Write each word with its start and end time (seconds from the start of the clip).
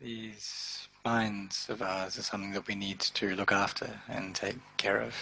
these 0.00 0.88
minds 1.04 1.68
of 1.68 1.80
ours 1.80 2.18
are 2.18 2.22
something 2.22 2.52
that 2.52 2.66
we 2.66 2.74
need 2.74 3.00
to 3.00 3.34
look 3.36 3.52
after 3.52 4.00
and 4.08 4.34
take 4.34 4.58
care 4.76 5.00
of. 5.00 5.14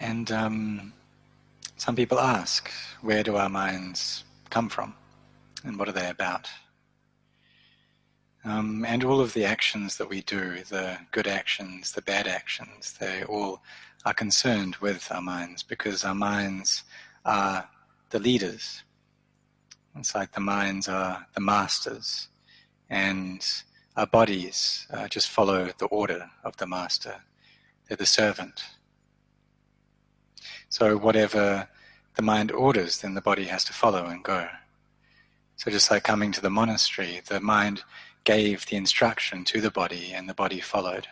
And 0.00 0.30
um, 0.32 0.92
some 1.76 1.96
people 1.96 2.18
ask, 2.18 2.70
where 3.00 3.22
do 3.22 3.36
our 3.36 3.48
minds 3.48 4.24
come 4.50 4.68
from? 4.68 4.94
And 5.64 5.78
what 5.78 5.88
are 5.88 5.92
they 5.92 6.10
about? 6.10 6.48
Um, 8.44 8.84
and 8.84 9.04
all 9.04 9.20
of 9.20 9.34
the 9.34 9.44
actions 9.44 9.96
that 9.98 10.08
we 10.08 10.20
do, 10.22 10.64
the 10.64 10.98
good 11.12 11.28
actions, 11.28 11.92
the 11.92 12.02
bad 12.02 12.26
actions, 12.26 12.94
they 12.98 13.22
all 13.22 13.62
are 14.04 14.12
concerned 14.12 14.74
with 14.76 15.06
our 15.12 15.22
minds 15.22 15.62
because 15.62 16.04
our 16.04 16.14
minds 16.14 16.82
are 17.24 17.68
the 18.10 18.18
leaders. 18.18 18.82
It's 19.96 20.14
like 20.14 20.32
the 20.32 20.40
minds 20.40 20.88
are 20.88 21.26
the 21.34 21.40
masters, 21.40 22.28
and 22.88 23.46
our 23.96 24.06
bodies 24.06 24.86
uh, 24.90 25.06
just 25.06 25.28
follow 25.28 25.70
the 25.78 25.86
order 25.86 26.30
of 26.44 26.56
the 26.56 26.66
master. 26.66 27.16
They're 27.86 27.96
the 27.96 28.06
servant. 28.06 28.62
So, 30.70 30.96
whatever 30.96 31.68
the 32.14 32.22
mind 32.22 32.50
orders, 32.52 32.98
then 32.98 33.14
the 33.14 33.20
body 33.20 33.44
has 33.44 33.64
to 33.64 33.74
follow 33.74 34.06
and 34.06 34.24
go. 34.24 34.48
So, 35.56 35.70
just 35.70 35.90
like 35.90 36.04
coming 36.04 36.32
to 36.32 36.40
the 36.40 36.50
monastery, 36.50 37.20
the 37.28 37.40
mind 37.40 37.82
gave 38.24 38.66
the 38.66 38.76
instruction 38.76 39.44
to 39.44 39.60
the 39.60 39.70
body, 39.70 40.12
and 40.14 40.26
the 40.26 40.34
body 40.34 40.60
followed. 40.60 41.08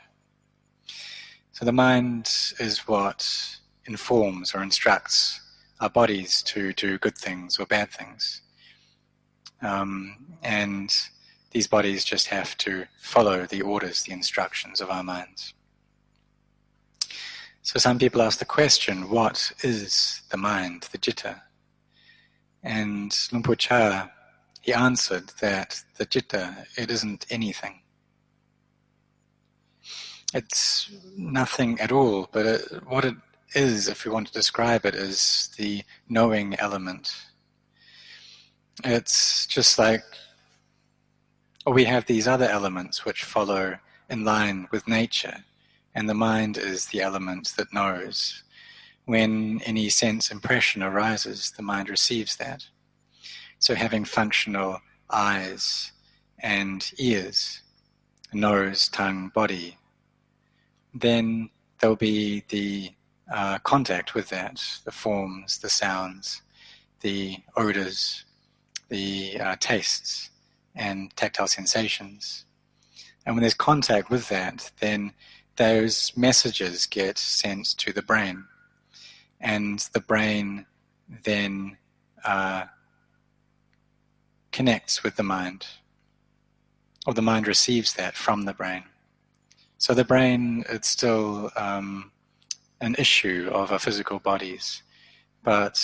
So, 1.52 1.66
the 1.66 1.72
mind 1.72 2.30
is 2.58 2.88
what 2.88 3.58
informs 3.84 4.54
or 4.54 4.62
instructs 4.62 5.40
our 5.80 5.90
bodies 5.90 6.42
to 6.44 6.72
do 6.72 6.96
good 6.98 7.16
things 7.16 7.58
or 7.58 7.66
bad 7.66 7.90
things. 7.90 8.40
Um, 9.62 10.36
and 10.42 10.94
these 11.50 11.66
bodies 11.66 12.04
just 12.04 12.28
have 12.28 12.56
to 12.58 12.86
follow 12.98 13.46
the 13.46 13.62
orders, 13.62 14.02
the 14.02 14.12
instructions 14.12 14.80
of 14.80 14.90
our 14.90 15.02
minds. 15.02 15.54
So 17.62 17.78
some 17.78 17.98
people 17.98 18.22
ask 18.22 18.38
the 18.38 18.44
question, 18.44 19.10
what 19.10 19.52
is 19.62 20.22
the 20.30 20.36
mind, 20.36 20.88
the 20.92 20.98
citta? 20.98 21.42
And 22.62 23.16
Luang 23.32 23.42
Por 23.42 23.56
Chah, 23.56 24.08
he 24.60 24.72
answered 24.72 25.30
that 25.40 25.82
the 25.96 26.06
citta, 26.06 26.66
it 26.76 26.90
isn't 26.90 27.26
anything. 27.30 27.80
It's 30.32 30.90
nothing 31.16 31.80
at 31.80 31.92
all, 31.92 32.28
but 32.32 32.46
it, 32.46 32.62
what 32.86 33.04
it 33.04 33.16
is, 33.54 33.88
if 33.88 34.04
we 34.04 34.12
want 34.12 34.28
to 34.28 34.32
describe 34.32 34.86
it, 34.86 34.94
is 34.94 35.50
the 35.58 35.82
knowing 36.08 36.54
element 36.58 37.12
it's 38.84 39.46
just 39.46 39.78
like 39.78 40.02
we 41.66 41.84
have 41.84 42.06
these 42.06 42.26
other 42.26 42.46
elements 42.46 43.04
which 43.04 43.24
follow 43.24 43.78
in 44.08 44.24
line 44.24 44.66
with 44.70 44.88
nature, 44.88 45.44
and 45.94 46.08
the 46.08 46.14
mind 46.14 46.56
is 46.58 46.86
the 46.86 47.00
element 47.00 47.52
that 47.56 47.72
knows. 47.72 48.42
When 49.04 49.60
any 49.64 49.88
sense 49.88 50.30
impression 50.30 50.82
arises, 50.82 51.52
the 51.56 51.62
mind 51.62 51.88
receives 51.88 52.36
that. 52.36 52.66
So, 53.58 53.74
having 53.74 54.04
functional 54.04 54.80
eyes 55.10 55.92
and 56.38 56.90
ears, 56.98 57.62
nose, 58.32 58.88
tongue, 58.88 59.30
body, 59.34 59.76
then 60.94 61.50
there'll 61.80 61.96
be 61.96 62.44
the 62.48 62.92
uh, 63.32 63.58
contact 63.58 64.14
with 64.14 64.28
that, 64.30 64.60
the 64.84 64.92
forms, 64.92 65.58
the 65.58 65.70
sounds, 65.70 66.42
the 67.00 67.38
odors, 67.56 68.24
the 68.90 69.40
uh, 69.40 69.56
tastes 69.58 70.30
and 70.74 71.14
tactile 71.16 71.48
sensations. 71.48 72.44
And 73.24 73.34
when 73.34 73.42
there's 73.42 73.54
contact 73.54 74.10
with 74.10 74.28
that, 74.28 74.70
then 74.80 75.12
those 75.56 76.12
messages 76.16 76.86
get 76.86 77.18
sent 77.18 77.66
to 77.78 77.92
the 77.92 78.02
brain. 78.02 78.44
And 79.40 79.78
the 79.92 80.00
brain 80.00 80.66
then 81.24 81.78
uh, 82.24 82.64
connects 84.52 85.02
with 85.02 85.16
the 85.16 85.22
mind, 85.22 85.66
or 87.06 87.14
the 87.14 87.22
mind 87.22 87.46
receives 87.46 87.94
that 87.94 88.14
from 88.14 88.44
the 88.44 88.54
brain. 88.54 88.84
So 89.78 89.94
the 89.94 90.04
brain, 90.04 90.64
it's 90.68 90.88
still 90.88 91.50
um, 91.56 92.12
an 92.80 92.96
issue 92.98 93.48
of 93.52 93.72
our 93.72 93.78
physical 93.78 94.18
bodies, 94.18 94.82
but 95.42 95.80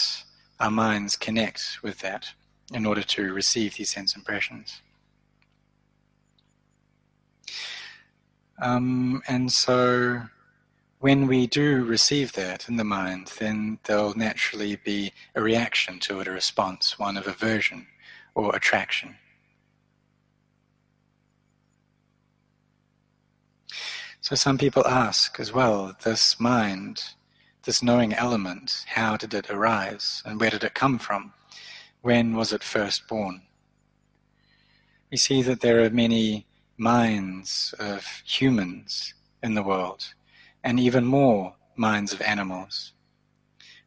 our 0.61 0.71
minds 0.71 1.17
connect 1.17 1.79
with 1.83 2.01
that 2.01 2.33
in 2.73 2.85
order 2.87 3.03
to 3.03 3.33
receive 3.33 3.77
these 3.77 3.91
sense 3.91 4.17
impressions. 4.17 4.81
Um, 8.59 9.23
and 9.29 9.53
so 9.53 10.23
when 10.99 11.27
we 11.27 11.47
do 11.47 11.85
receive 11.85 12.33
that 12.33 12.69
in 12.69 12.77
the 12.77 12.85
mind, 12.85 13.33
then 13.39 13.79
there'll 13.85 14.17
naturally 14.17 14.77
be 14.77 15.13
a 15.35 15.43
reaction 15.43 15.99
to 16.01 16.21
it, 16.21 16.27
a 16.27 16.31
response, 16.31 16.99
one 16.99 17.17
of 17.17 17.27
aversion 17.27 17.87
or 18.35 18.55
attraction. 18.57 19.17
So 24.21 24.35
some 24.35 24.59
people 24.59 24.85
ask 24.87 25.39
as 25.39 25.53
well, 25.53 25.95
this 26.03 26.41
mind, 26.41 27.05
this 27.63 27.83
knowing 27.83 28.13
element, 28.13 28.85
how 28.89 29.17
did 29.17 29.33
it 29.35 29.51
arise 29.51 30.23
and 30.25 30.41
where 30.41 30.51
did 30.51 30.65
it 30.65 30.75
come 30.75 30.99
from? 30.99 31.33
When 32.07 32.37
was 32.37 32.53
it 32.53 32.63
first 32.63 33.09
born? 33.09 33.43
We 35.11 35.17
see 35.17 35.43
that 35.43 35.61
there 35.61 35.83
are 35.83 35.91
many 35.91 36.47
minds 36.79 37.75
of 37.81 38.07
humans 38.25 39.13
in 39.43 39.55
the 39.55 39.63
world, 39.65 40.15
and 40.63 40.79
even 40.79 41.05
more 41.05 41.57
minds 41.75 42.13
of 42.13 42.23
animals. 42.23 42.93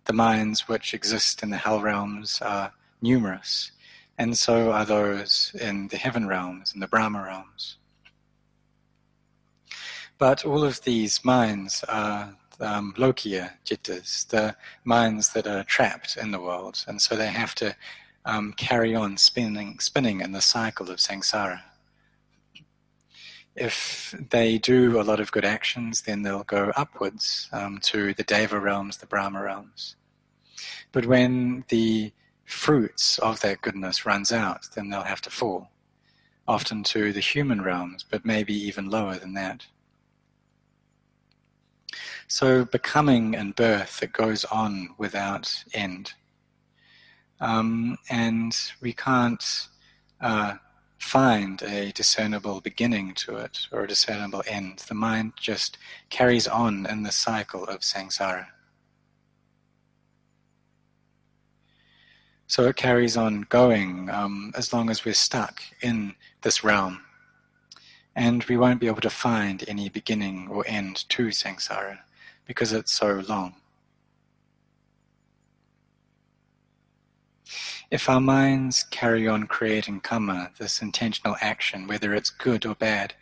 The 0.04 0.12
minds 0.12 0.68
which 0.68 0.94
exist 0.94 1.42
in 1.44 1.50
the 1.50 1.56
hell 1.56 1.80
realms 1.80 2.42
are 2.42 2.74
numerous, 3.02 3.72
and 4.18 4.38
so 4.38 4.74
are 4.74 4.84
those 4.84 5.56
in 5.58 5.88
the 5.88 5.96
heaven 5.96 6.28
realms 6.28 6.74
and 6.74 6.84
the 6.84 6.88
Brahma 6.88 7.24
realms. 7.24 7.78
But 10.18 10.44
all 10.44 10.66
of 10.66 10.84
these 10.84 11.24
minds 11.24 11.86
are 11.88 12.36
um, 12.60 12.94
Lokiya 12.98 13.52
cittas, 13.66 14.28
the 14.28 14.56
minds 14.84 15.32
that 15.34 15.48
are 15.48 15.64
trapped 15.64 16.18
in 16.18 16.32
the 16.32 16.42
world, 16.42 16.84
and 16.88 17.02
so 17.02 17.16
they 17.16 17.28
have 17.28 17.56
to 17.56 17.76
um, 18.26 18.54
carry 18.54 18.96
on 18.96 19.18
spinning, 19.18 19.80
spinning 19.80 20.22
in 20.22 20.32
the 20.32 20.42
cycle 20.42 20.90
of 20.90 20.98
samsara. 21.00 21.62
If 23.56 24.16
they 24.30 24.58
do 24.58 25.00
a 25.00 25.04
lot 25.04 25.20
of 25.20 25.32
good 25.32 25.46
actions, 25.46 26.04
then 26.04 26.22
they'll 26.22 26.44
go 26.44 26.72
upwards 26.76 27.50
um, 27.52 27.80
to 27.84 28.14
the 28.14 28.24
Deva 28.24 28.60
realms, 28.60 28.98
the 28.98 29.06
Brahma 29.06 29.42
realms. 29.42 29.96
But 30.92 31.06
when 31.06 31.66
the 31.70 32.12
fruits 32.46 33.20
of 33.20 33.42
that 33.42 33.62
goodness 33.62 34.06
runs 34.06 34.32
out, 34.32 34.68
then 34.76 34.90
they'll 34.90 35.04
have 35.04 35.22
to 35.22 35.30
fall, 35.30 35.70
often 36.48 36.84
to 36.84 37.14
the 37.14 37.20
human 37.20 37.62
realms, 37.62 38.04
but 38.10 38.26
maybe 38.26 38.54
even 38.54 38.90
lower 38.90 39.18
than 39.18 39.34
that. 39.34 39.66
So 42.28 42.64
becoming 42.64 43.36
and 43.36 43.56
birth 43.56 44.00
that 44.00 44.14
goes 44.14 44.46
on 44.46 44.90
without 44.98 45.64
end 45.74 46.14
um, 47.42 47.98
and 48.10 48.56
we 48.82 48.94
can't 48.94 49.68
uh, 50.22 50.56
find 50.98 51.62
a 51.62 51.92
discernible 51.94 52.62
beginning 52.62 53.14
to 53.14 53.38
it 53.38 53.68
or 53.72 53.84
a 53.84 53.88
discernible 53.88 54.44
end. 54.48 54.80
The 54.88 54.96
mind 54.96 55.34
just 55.40 55.78
carries 56.10 56.48
on 56.48 56.86
in 56.86 57.04
the 57.04 57.12
cycle 57.12 57.64
of 57.64 57.80
samsara. 57.80 58.48
So 62.48 62.66
it 62.66 62.76
carries 62.76 63.16
on 63.16 63.46
going 63.50 64.10
um, 64.10 64.52
as 64.58 64.74
long 64.74 64.90
as 64.90 65.06
we're 65.06 65.14
stuck 65.14 65.62
in 65.82 66.16
this 66.42 66.64
realm. 66.64 67.02
And 68.16 68.44
we 68.46 68.58
won't 68.58 68.82
be 68.82 68.88
able 68.88 69.02
to 69.02 69.10
find 69.10 69.64
any 69.68 69.88
beginning 69.88 70.48
or 70.50 70.66
end 70.68 71.08
to 71.10 71.28
samsara 71.28 72.00
because 72.46 72.74
it's 72.74 72.92
so 72.92 73.24
long. 73.30 73.56
If 77.92 78.08
our 78.08 78.22
minds 78.22 78.84
carry 78.92 79.28
on 79.28 79.48
creating 79.48 80.02
karma, 80.02 80.52
this 80.60 80.80
intentional 80.80 81.36
action, 81.42 81.88
whether 81.88 82.14
it's 82.14 82.30
good 82.30 82.64
or 82.64 82.76
bad, 82.76 83.16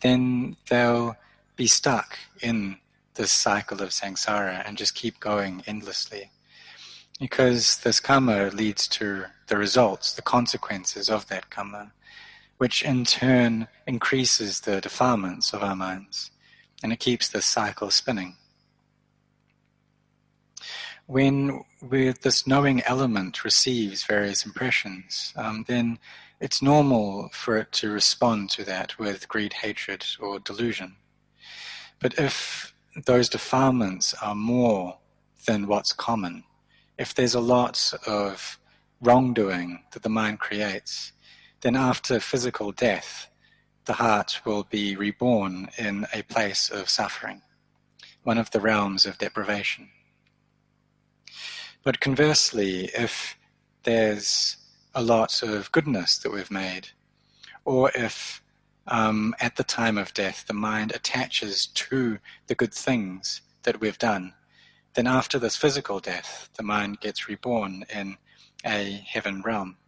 then 0.00 0.56
they'll 0.70 1.16
be 1.56 1.66
stuck 1.66 2.18
in 2.40 2.78
this 3.14 3.32
cycle 3.32 3.82
of 3.82 3.90
samsara 3.90 4.66
and 4.66 4.78
just 4.78 4.94
keep 4.94 5.20
going 5.20 5.62
endlessly. 5.66 6.30
Because 7.20 7.78
this 7.78 8.00
karma 8.00 8.48
leads 8.48 8.88
to 8.88 9.26
the 9.48 9.58
results, 9.58 10.14
the 10.14 10.22
consequences 10.22 11.10
of 11.10 11.26
that 11.28 11.50
karma, 11.50 11.92
which 12.56 12.82
in 12.82 13.04
turn 13.04 13.68
increases 13.86 14.60
the 14.60 14.80
defilements 14.80 15.52
of 15.52 15.62
our 15.62 15.76
minds, 15.76 16.30
and 16.82 16.92
it 16.94 17.00
keeps 17.00 17.28
the 17.28 17.42
cycle 17.42 17.90
spinning. 17.90 18.36
When 21.06 21.64
with 21.80 22.22
this 22.22 22.46
knowing 22.46 22.82
element 22.82 23.44
receives 23.44 24.04
various 24.04 24.44
impressions, 24.44 25.32
um, 25.36 25.64
then 25.68 25.98
it's 26.40 26.62
normal 26.62 27.28
for 27.32 27.56
it 27.56 27.72
to 27.72 27.90
respond 27.90 28.50
to 28.50 28.64
that 28.64 28.98
with 28.98 29.28
greed, 29.28 29.52
hatred, 29.54 30.04
or 30.20 30.38
delusion. 30.38 30.96
But 32.00 32.18
if 32.18 32.74
those 33.06 33.28
defilements 33.28 34.14
are 34.22 34.34
more 34.34 34.98
than 35.46 35.66
what's 35.66 35.92
common, 35.92 36.44
if 36.96 37.14
there's 37.14 37.34
a 37.34 37.40
lot 37.40 37.92
of 38.06 38.58
wrongdoing 39.00 39.84
that 39.92 40.02
the 40.02 40.08
mind 40.08 40.40
creates, 40.40 41.12
then 41.60 41.76
after 41.76 42.20
physical 42.20 42.72
death, 42.72 43.28
the 43.84 43.94
heart 43.94 44.40
will 44.44 44.64
be 44.64 44.96
reborn 44.96 45.68
in 45.78 46.06
a 46.12 46.22
place 46.22 46.70
of 46.70 46.88
suffering, 46.88 47.42
one 48.22 48.38
of 48.38 48.50
the 48.50 48.60
realms 48.60 49.06
of 49.06 49.18
deprivation. 49.18 49.88
But 51.88 52.00
conversely, 52.00 52.90
if 52.94 53.38
there's 53.84 54.58
a 54.94 55.00
lot 55.00 55.42
of 55.42 55.72
goodness 55.72 56.18
that 56.18 56.30
we've 56.30 56.50
made, 56.50 56.88
or 57.64 57.90
if 57.94 58.42
um, 58.86 59.34
at 59.40 59.56
the 59.56 59.64
time 59.64 59.96
of 59.96 60.12
death 60.12 60.44
the 60.46 60.52
mind 60.52 60.92
attaches 60.92 61.66
to 61.66 62.18
the 62.46 62.54
good 62.54 62.74
things 62.74 63.40
that 63.62 63.80
we've 63.80 63.96
done, 63.96 64.34
then 64.92 65.06
after 65.06 65.38
this 65.38 65.56
physical 65.56 65.98
death, 65.98 66.50
the 66.58 66.62
mind 66.62 67.00
gets 67.00 67.26
reborn 67.26 67.86
in 67.88 68.18
a 68.66 69.02
heaven 69.06 69.40
realm. 69.40 69.78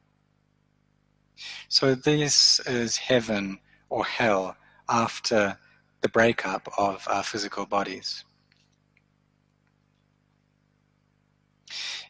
So 1.69 1.95
this 1.95 2.61
is 2.61 2.97
heaven 2.97 3.59
or 3.91 4.07
hell 4.07 4.57
after 4.89 5.59
the 6.01 6.09
breakup 6.09 6.67
of 6.79 7.07
our 7.11 7.23
physical 7.23 7.67
bodies. 7.67 8.25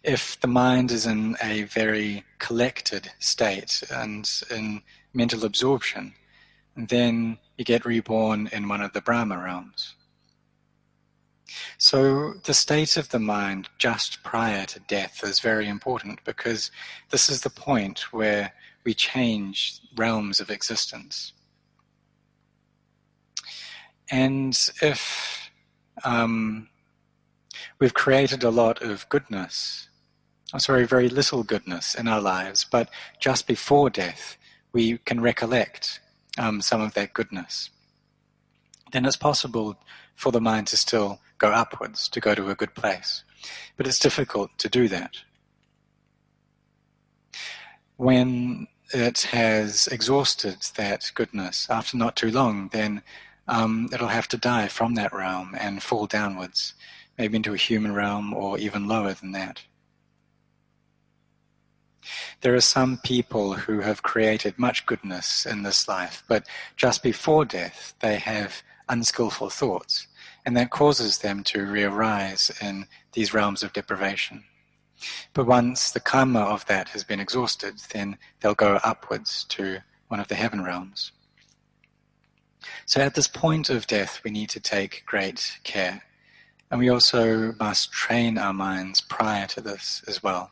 If 0.02 0.40
the 0.40 0.48
mind 0.48 0.90
is 0.90 1.06
in 1.06 1.36
a 1.42 1.64
very 1.64 2.24
collected 2.38 3.10
state 3.18 3.82
and 3.92 4.28
in 4.50 4.82
mental 5.12 5.44
absorption, 5.44 6.14
then 6.74 7.38
you 7.58 7.64
get 7.64 7.84
reborn 7.84 8.48
in 8.52 8.68
one 8.68 8.80
of 8.80 8.92
the 8.92 9.02
Brahma 9.02 9.36
realms. 9.38 9.94
So, 11.78 12.34
the 12.44 12.54
state 12.54 12.96
of 12.96 13.08
the 13.08 13.18
mind 13.18 13.68
just 13.76 14.22
prior 14.22 14.64
to 14.66 14.80
death 14.80 15.24
is 15.24 15.40
very 15.40 15.68
important 15.68 16.22
because 16.24 16.70
this 17.10 17.28
is 17.28 17.40
the 17.40 17.50
point 17.50 18.12
where 18.12 18.52
we 18.84 18.94
change 18.94 19.80
realms 19.96 20.40
of 20.40 20.48
existence. 20.48 21.32
And 24.10 24.56
if 24.80 25.50
um, 26.04 26.68
we've 27.78 27.94
created 27.94 28.42
a 28.42 28.50
lot 28.50 28.80
of 28.82 29.08
goodness, 29.08 29.89
sorry, 30.58 30.86
very 30.86 31.08
little 31.08 31.44
goodness 31.44 31.94
in 31.94 32.08
our 32.08 32.20
lives, 32.20 32.66
but 32.68 32.88
just 33.20 33.46
before 33.46 33.88
death, 33.90 34.36
we 34.72 34.98
can 34.98 35.20
recollect 35.20 36.00
um, 36.38 36.60
some 36.60 36.80
of 36.80 36.94
that 36.94 37.12
goodness, 37.12 37.70
then 38.92 39.04
it's 39.04 39.16
possible 39.16 39.76
for 40.14 40.32
the 40.32 40.40
mind 40.40 40.66
to 40.68 40.76
still 40.76 41.20
go 41.38 41.50
upwards, 41.50 42.08
to 42.08 42.20
go 42.20 42.34
to 42.34 42.50
a 42.50 42.54
good 42.54 42.74
place. 42.74 43.24
But 43.76 43.86
it's 43.86 43.98
difficult 43.98 44.50
to 44.58 44.68
do 44.68 44.88
that. 44.88 45.16
When 47.96 48.68
it 48.92 49.22
has 49.32 49.86
exhausted 49.86 50.58
that 50.76 51.10
goodness 51.14 51.68
after 51.70 51.96
not 51.96 52.16
too 52.16 52.30
long, 52.30 52.68
then 52.72 53.02
um, 53.46 53.88
it'll 53.92 54.08
have 54.08 54.28
to 54.28 54.36
die 54.36 54.68
from 54.68 54.94
that 54.94 55.12
realm 55.12 55.54
and 55.58 55.82
fall 55.82 56.06
downwards, 56.06 56.74
maybe 57.16 57.36
into 57.36 57.54
a 57.54 57.58
human 57.58 57.94
realm 57.94 58.34
or 58.34 58.58
even 58.58 58.88
lower 58.88 59.12
than 59.12 59.32
that. 59.32 59.62
There 62.40 62.54
are 62.54 62.60
some 62.60 62.98
people 62.98 63.54
who 63.54 63.80
have 63.80 64.02
created 64.02 64.58
much 64.58 64.86
goodness 64.86 65.46
in 65.46 65.62
this 65.62 65.86
life, 65.88 66.24
but 66.28 66.46
just 66.76 67.02
before 67.02 67.44
death 67.44 67.94
they 68.00 68.16
have 68.16 68.62
unskillful 68.88 69.50
thoughts, 69.50 70.06
and 70.44 70.56
that 70.56 70.70
causes 70.70 71.18
them 71.18 71.44
to 71.44 71.66
re-arise 71.66 72.50
in 72.60 72.86
these 73.12 73.34
realms 73.34 73.62
of 73.62 73.72
deprivation. 73.72 74.44
But 75.32 75.46
once 75.46 75.90
the 75.90 76.00
karma 76.00 76.40
of 76.40 76.66
that 76.66 76.88
has 76.90 77.04
been 77.04 77.20
exhausted, 77.20 77.78
then 77.92 78.18
they'll 78.40 78.54
go 78.54 78.80
upwards 78.84 79.44
to 79.44 79.78
one 80.08 80.20
of 80.20 80.28
the 80.28 80.34
heaven 80.34 80.62
realms. 80.62 81.12
So 82.84 83.00
at 83.00 83.14
this 83.14 83.28
point 83.28 83.70
of 83.70 83.86
death, 83.86 84.20
we 84.24 84.30
need 84.30 84.50
to 84.50 84.60
take 84.60 85.04
great 85.06 85.58
care. 85.62 86.02
And 86.70 86.78
we 86.78 86.88
also 86.88 87.54
must 87.58 87.92
train 87.92 88.36
our 88.36 88.52
minds 88.52 89.00
prior 89.00 89.46
to 89.48 89.60
this 89.60 90.02
as 90.06 90.22
well, 90.22 90.50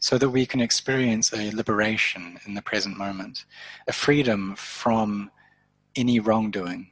so 0.00 0.18
that 0.18 0.30
we 0.30 0.46
can 0.46 0.60
experience 0.60 1.32
a 1.32 1.50
liberation 1.50 2.38
in 2.46 2.54
the 2.54 2.62
present 2.62 2.96
moment, 2.96 3.44
a 3.86 3.92
freedom 3.92 4.54
from 4.56 5.30
any 5.96 6.20
wrongdoing, 6.20 6.90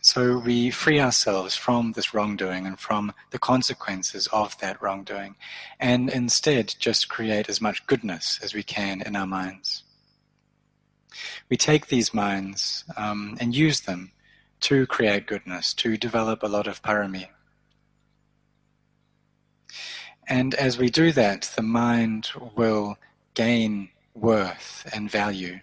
so 0.00 0.38
we 0.38 0.70
free 0.70 1.00
ourselves 1.00 1.56
from 1.56 1.92
this 1.92 2.14
wrongdoing 2.14 2.66
and 2.66 2.78
from 2.78 3.12
the 3.30 3.38
consequences 3.38 4.28
of 4.28 4.56
that 4.58 4.80
wrongdoing, 4.80 5.36
and 5.80 6.08
instead 6.08 6.74
just 6.78 7.08
create 7.08 7.48
as 7.48 7.60
much 7.60 7.86
goodness 7.86 8.38
as 8.42 8.54
we 8.54 8.62
can 8.62 9.02
in 9.02 9.16
our 9.16 9.26
minds. 9.26 9.82
We 11.50 11.56
take 11.56 11.88
these 11.88 12.14
minds 12.14 12.84
um, 12.96 13.36
and 13.40 13.54
use 13.54 13.80
them 13.80 14.12
to 14.60 14.86
create 14.86 15.26
goodness, 15.26 15.74
to 15.74 15.96
develop 15.96 16.42
a 16.42 16.48
lot 16.48 16.66
of 16.66 16.82
parami. 16.82 17.26
And 20.28 20.54
as 20.54 20.76
we 20.76 20.90
do 20.90 21.10
that, 21.12 21.50
the 21.56 21.62
mind 21.62 22.28
will 22.54 22.98
gain 23.34 23.88
worth 24.14 24.88
and 24.92 25.10
value. 25.10 25.60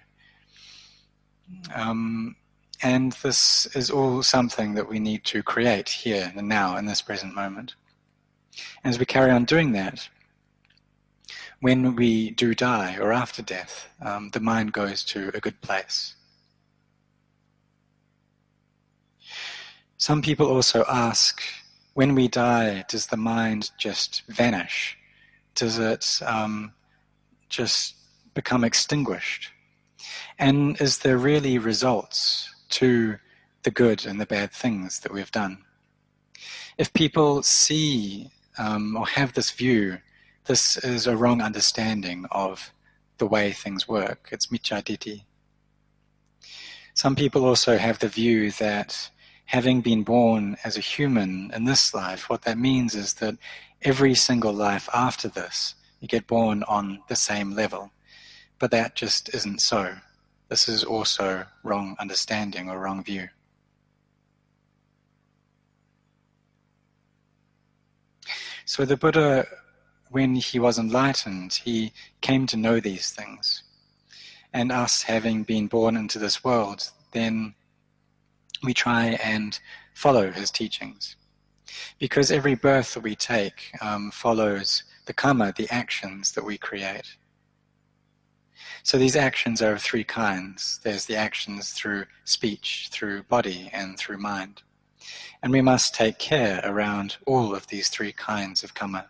Um, 1.73 2.35
and 2.81 3.11
this 3.13 3.67
is 3.75 3.91
all 3.91 4.23
something 4.23 4.73
that 4.73 4.89
we 4.89 4.99
need 4.99 5.23
to 5.25 5.43
create 5.43 5.89
here 5.89 6.33
and 6.35 6.47
now 6.47 6.77
in 6.77 6.85
this 6.85 7.01
present 7.01 7.35
moment. 7.35 7.75
And 8.83 8.91
as 8.91 8.99
we 8.99 9.05
carry 9.05 9.31
on 9.31 9.45
doing 9.45 9.71
that, 9.73 10.09
when 11.59 11.95
we 11.95 12.31
do 12.31 12.53
die 12.53 12.97
or 12.97 13.13
after 13.13 13.41
death, 13.41 13.87
um, 14.01 14.29
the 14.33 14.39
mind 14.39 14.73
goes 14.73 15.03
to 15.05 15.31
a 15.33 15.39
good 15.39 15.61
place. 15.61 16.15
Some 19.97 20.21
people 20.21 20.47
also 20.47 20.83
ask 20.87 21.41
when 21.95 22.15
we 22.15 22.27
die, 22.27 22.85
does 22.87 23.07
the 23.07 23.17
mind 23.17 23.71
just 23.77 24.23
vanish? 24.29 24.97
Does 25.55 25.79
it 25.79 26.19
um, 26.25 26.73
just 27.49 27.95
become 28.33 28.63
extinguished? 28.63 29.49
And 30.37 30.79
is 30.79 30.99
there 30.99 31.17
really 31.17 31.57
results 31.57 32.53
to 32.69 33.17
the 33.65 33.71
good 33.71 34.05
and 34.05 34.21
the 34.21 34.25
bad 34.25 34.51
things 34.51 34.99
that 34.99 35.11
we've 35.11 35.31
done. 35.31 35.57
If 36.77 36.93
people 36.93 37.41
see 37.41 38.29
um, 38.57 38.95
or 38.95 39.07
have 39.07 39.33
this 39.33 39.49
view, 39.51 39.97
this 40.45 40.77
is 40.77 41.07
a 41.07 41.17
wrong 41.17 41.41
understanding 41.41 42.25
of 42.31 42.71
the 43.17 43.25
way 43.25 43.51
things 43.51 43.87
work. 43.87 44.29
It's 44.31 44.47
micchaditi. 44.47 45.23
Some 46.93 47.15
people 47.15 47.43
also 47.43 47.77
have 47.77 47.99
the 47.99 48.07
view 48.07 48.51
that 48.51 49.09
having 49.45 49.81
been 49.81 50.03
born 50.03 50.57
as 50.63 50.77
a 50.77 50.81
human 50.81 51.51
in 51.53 51.65
this 51.65 51.93
life, 51.93 52.29
what 52.29 52.41
that 52.43 52.57
means 52.57 52.95
is 52.95 53.15
that 53.15 53.37
every 53.81 54.15
single 54.15 54.53
life 54.53 54.89
after 54.93 55.27
this, 55.27 55.75
you 55.99 56.07
get 56.07 56.27
born 56.27 56.63
on 56.63 56.99
the 57.07 57.15
same 57.15 57.53
level. 57.53 57.91
But 58.59 58.71
that 58.71 58.95
just 58.95 59.33
isn't 59.33 59.61
so. 59.61 59.95
This 60.49 60.67
is 60.67 60.83
also 60.83 61.45
wrong 61.63 61.95
understanding 61.99 62.69
or 62.69 62.79
wrong 62.79 63.03
view. 63.03 63.29
So 68.65 68.83
the 68.83 68.97
Buddha, 68.97 69.45
when 70.09 70.35
he 70.35 70.57
was 70.57 70.79
enlightened, 70.79 71.53
he 71.53 71.93
came 72.21 72.47
to 72.47 72.57
know 72.57 72.79
these 72.79 73.11
things. 73.11 73.61
And 74.51 74.71
us 74.71 75.03
having 75.03 75.43
been 75.43 75.67
born 75.67 75.95
into 75.95 76.17
this 76.17 76.43
world, 76.43 76.89
then 77.11 77.53
we 78.63 78.73
try 78.73 79.17
and 79.23 79.59
follow 79.93 80.31
his 80.31 80.51
teachings. 80.51 81.15
Because 81.99 82.31
every 82.31 82.55
birth 82.55 82.93
that 82.93 83.03
we 83.03 83.15
take 83.15 83.71
um, 83.81 84.11
follows 84.11 84.83
the 85.05 85.13
karma, 85.13 85.53
the 85.55 85.69
actions 85.69 86.31
that 86.33 86.45
we 86.45 86.57
create. 86.57 87.15
So 88.83 88.97
these 88.97 89.15
actions 89.15 89.61
are 89.61 89.73
of 89.73 89.81
three 89.81 90.03
kinds. 90.03 90.79
There's 90.83 91.05
the 91.05 91.15
actions 91.15 91.71
through 91.71 92.05
speech, 92.23 92.89
through 92.91 93.23
body, 93.23 93.69
and 93.73 93.97
through 93.97 94.19
mind. 94.19 94.61
And 95.41 95.51
we 95.51 95.61
must 95.61 95.95
take 95.95 96.19
care 96.19 96.61
around 96.63 97.17
all 97.25 97.55
of 97.55 97.67
these 97.67 97.89
three 97.89 98.11
kinds 98.11 98.63
of 98.63 98.73
karma. 98.73 99.07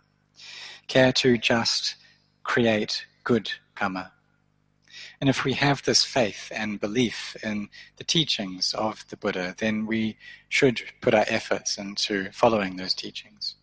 Care 0.88 1.12
to 1.14 1.38
just 1.38 1.96
create 2.44 3.06
good 3.24 3.52
karma. 3.75 4.14
And 5.22 5.30
if 5.30 5.44
we 5.44 5.54
have 5.54 5.84
this 5.84 6.04
faith 6.04 6.52
and 6.54 6.80
belief 6.80 7.36
in 7.44 7.70
the 7.98 8.04
teachings 8.04 8.74
of 8.74 9.06
the 9.10 9.18
Buddha, 9.18 9.56
then 9.58 9.86
we 9.86 10.18
should 10.50 10.82
put 11.02 11.14
our 11.14 11.26
efforts 11.28 11.78
into 11.78 12.32
following 12.32 12.76
those 12.76 12.94
teachings. 12.94 13.56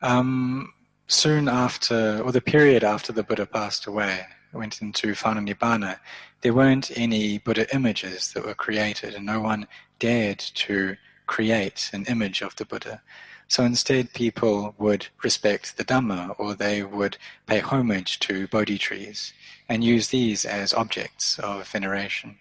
Um, 0.00 0.72
soon 1.06 1.48
after, 1.48 2.20
or 2.20 2.32
the 2.32 2.40
period 2.40 2.84
after 2.84 3.12
the 3.12 3.22
Buddha 3.22 3.46
passed 3.46 3.86
away, 3.86 4.26
went 4.52 4.80
into 4.80 5.08
Nibbana, 5.08 5.98
there 6.40 6.54
weren't 6.54 6.90
any 6.96 7.38
Buddha 7.38 7.72
images 7.74 8.32
that 8.32 8.44
were 8.44 8.54
created, 8.54 9.14
and 9.14 9.26
no 9.26 9.40
one 9.40 9.66
dared 9.98 10.38
to 10.38 10.96
create 11.26 11.90
an 11.92 12.04
image 12.06 12.42
of 12.42 12.54
the 12.56 12.64
Buddha. 12.64 13.02
So 13.48 13.64
instead, 13.64 14.12
people 14.12 14.74
would 14.78 15.08
respect 15.24 15.76
the 15.76 15.84
Dhamma, 15.84 16.34
or 16.38 16.54
they 16.54 16.82
would 16.82 17.16
pay 17.46 17.60
homage 17.60 18.18
to 18.20 18.46
Bodhi 18.46 18.76
trees, 18.76 19.32
and 19.68 19.82
use 19.82 20.08
these 20.08 20.44
as 20.44 20.74
objects 20.74 21.38
of 21.38 21.66
veneration. 21.66 22.38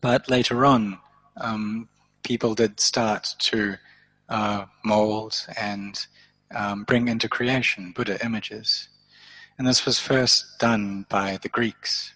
But 0.00 0.30
later 0.30 0.64
on, 0.64 0.98
um, 1.36 1.88
people 2.22 2.54
did 2.54 2.80
start 2.80 3.34
to 3.38 3.76
uh, 4.30 4.64
mold 4.84 5.46
and 5.60 6.06
um, 6.54 6.84
bring 6.84 7.08
into 7.08 7.28
creation 7.28 7.92
Buddha 7.92 8.24
images. 8.24 8.88
And 9.58 9.66
this 9.66 9.84
was 9.84 9.98
first 9.98 10.58
done 10.58 11.06
by 11.08 11.38
the 11.42 11.48
Greeks. 11.48 12.14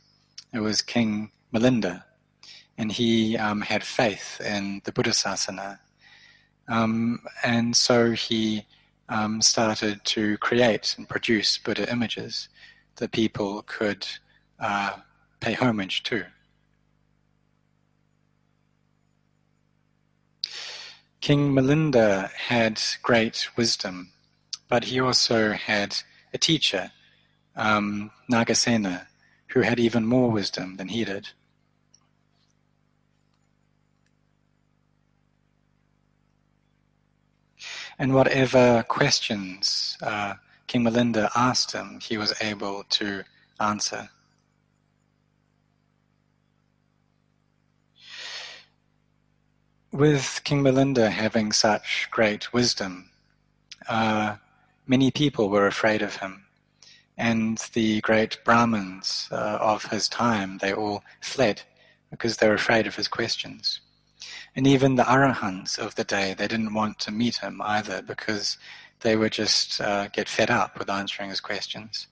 It 0.53 0.61
was 0.61 0.81
King 0.83 1.31
Milinda, 1.53 2.05
and 2.79 2.91
he 2.91 3.37
um, 3.37 3.61
had 3.61 3.85
faith 3.85 4.41
in 4.41 4.81
the 4.85 4.93
Buddha 4.93 5.11
Sasana. 5.11 5.79
Um, 6.69 7.21
and 7.43 7.77
so 7.77 8.13
he 8.13 8.67
um, 9.09 9.41
started 9.41 10.05
to 10.05 10.37
create 10.39 10.95
and 10.99 11.09
produce 11.09 11.59
Buddha 11.59 11.91
images 11.91 12.49
that 12.97 13.13
people 13.13 13.63
could 13.63 14.07
uh, 14.61 14.97
pay 15.41 15.55
homage 15.55 16.03
to. 16.05 16.27
King 21.21 21.53
Milinda 21.53 22.31
had 22.33 22.81
great 23.03 23.49
wisdom, 23.57 24.13
but 24.69 24.85
he 24.85 25.01
also 25.01 25.53
had 25.53 25.97
a 26.33 26.39
teacher, 26.39 26.93
um, 27.57 28.11
Nagasena, 28.31 29.07
who 29.49 29.63
had 29.63 29.81
even 29.81 30.07
more 30.07 30.31
wisdom 30.31 30.77
than 30.77 30.89
he 30.89 31.05
did. 31.05 31.31
And 37.99 38.15
whatever 38.15 38.85
questions 38.87 39.99
uh, 40.03 40.35
King 40.69 40.85
Milinda 40.85 41.31
asked 41.35 41.73
him, 41.73 41.99
he 42.01 42.17
was 42.17 42.33
able 42.41 42.85
to 42.91 43.25
answer. 43.59 44.11
With 49.91 50.43
King 50.45 50.63
Milinda 50.63 51.11
having 51.11 51.51
such 51.51 52.07
great 52.11 52.53
wisdom, 52.53 53.11
uh, 53.89 54.37
many 54.87 55.11
people 55.11 55.49
were 55.49 55.67
afraid 55.67 56.03
of 56.03 56.17
him. 56.17 56.45
And 57.17 57.59
the 57.73 58.01
great 58.03 58.39
Brahmins 58.45 59.29
uh, 59.33 59.59
of 59.61 59.87
his 59.87 60.09
time, 60.09 60.59
they 60.59 60.73
all 60.73 61.03
fled 61.21 61.63
because 62.11 62.37
they 62.37 62.47
were 62.47 62.55
afraid 62.55 62.87
of 62.87 62.95
his 62.95 63.09
questions. 63.09 63.81
And 64.57 64.67
even 64.67 64.97
the 64.97 65.05
Arahants 65.05 65.79
of 65.79 65.95
the 65.95 66.05
day, 66.05 66.35
they 66.35 66.49
didn't 66.49 66.75
want 66.75 66.99
to 67.01 67.13
meet 67.13 67.37
him 67.37 67.61
either 67.63 68.03
because 68.03 68.59
they 69.01 69.17
would 69.17 69.33
just 69.33 69.81
uh, 69.81 70.09
get 70.09 70.29
fed 70.29 70.51
up 70.51 70.79
with 70.79 70.91
answering 70.91 71.31
his 71.31 71.41
questions. 71.41 72.09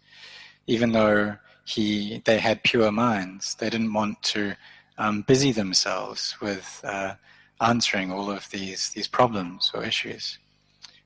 Even 0.67 0.93
though 0.93 1.37
he, 1.65 2.23
they 2.25 2.39
had 2.39 2.63
pure 2.63 2.93
minds, 2.93 3.55
they 3.57 3.69
didn't 3.69 3.93
want 3.93 4.23
to 4.23 4.55
um, 4.99 5.23
busy 5.23 5.53
themselves 5.53 6.37
with 6.41 6.81
uh, 6.85 7.15
answering 7.61 8.13
all 8.13 8.31
of 8.31 8.49
these, 8.51 8.91
these 8.91 9.09
problems 9.09 9.71
or 9.75 9.85
issues. 9.85 10.39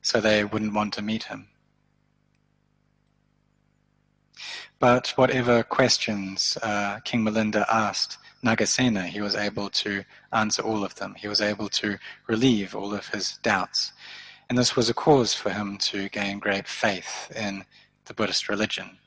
So 0.02 0.20
they 0.20 0.44
wouldn't 0.44 0.74
want 0.74 0.94
to 0.94 1.02
meet 1.02 1.24
him. 1.24 1.48
But 4.78 5.08
whatever 5.16 5.62
questions 5.62 6.56
uh, 6.62 7.00
King 7.00 7.22
Milinda 7.24 7.66
asked 7.70 8.16
Nagasena, 8.44 9.04
he 9.04 9.20
was 9.20 9.34
able 9.34 9.68
to 9.68 10.04
answer 10.32 10.62
all 10.62 10.84
of 10.84 10.94
them. 10.94 11.14
He 11.14 11.28
was 11.28 11.40
able 11.40 11.68
to 11.70 11.98
relieve 12.26 12.74
all 12.74 12.94
of 12.94 13.08
his 13.08 13.38
doubts. 13.42 13.92
And 14.48 14.58
this 14.58 14.74
was 14.74 14.88
a 14.88 14.94
cause 14.94 15.34
for 15.34 15.50
him 15.50 15.76
to 15.78 16.08
gain 16.08 16.38
great 16.38 16.66
faith 16.66 17.30
in 17.36 17.64
the 18.06 18.14
Buddhist 18.14 18.48
religion. 18.48 18.98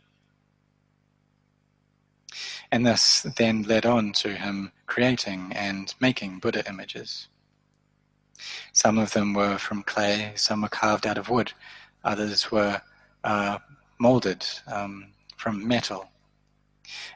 And 2.71 2.85
this 2.85 3.21
then 3.37 3.63
led 3.63 3.85
on 3.85 4.13
to 4.13 4.29
him 4.33 4.71
creating 4.85 5.51
and 5.53 5.93
making 5.99 6.39
Buddha 6.39 6.63
images. 6.67 7.27
Some 8.71 8.97
of 8.97 9.13
them 9.13 9.33
were 9.33 9.57
from 9.57 9.83
clay, 9.83 10.33
some 10.35 10.61
were 10.61 10.69
carved 10.69 11.05
out 11.05 11.17
of 11.17 11.29
wood, 11.29 11.53
others 12.03 12.51
were 12.51 12.81
uh, 13.23 13.59
molded 13.99 14.45
um, 14.67 15.07
from 15.37 15.67
metal. 15.67 16.09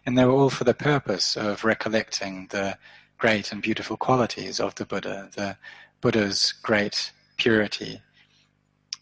And 0.05 0.17
they 0.17 0.25
were 0.25 0.31
all 0.31 0.49
for 0.49 0.63
the 0.63 0.73
purpose 0.73 1.35
of 1.35 1.63
recollecting 1.63 2.47
the 2.49 2.77
great 3.17 3.51
and 3.51 3.61
beautiful 3.61 3.97
qualities 3.97 4.59
of 4.59 4.75
the 4.75 4.85
Buddha, 4.85 5.29
the 5.35 5.57
Buddha's 6.01 6.53
great 6.61 7.11
purity, 7.37 8.01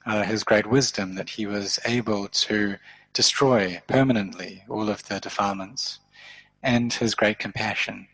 uh, 0.05 0.23
his 0.23 0.43
great 0.43 0.67
wisdom 0.67 1.15
that 1.15 1.31
he 1.31 1.45
was 1.45 1.79
able 1.85 2.27
to 2.27 2.77
destroy 3.13 3.81
permanently 3.87 4.63
all 4.69 4.89
of 4.89 5.03
the 5.07 5.19
defilements, 5.19 5.99
and 6.61 6.93
his 6.93 7.15
great 7.15 7.39
compassion 7.39 8.07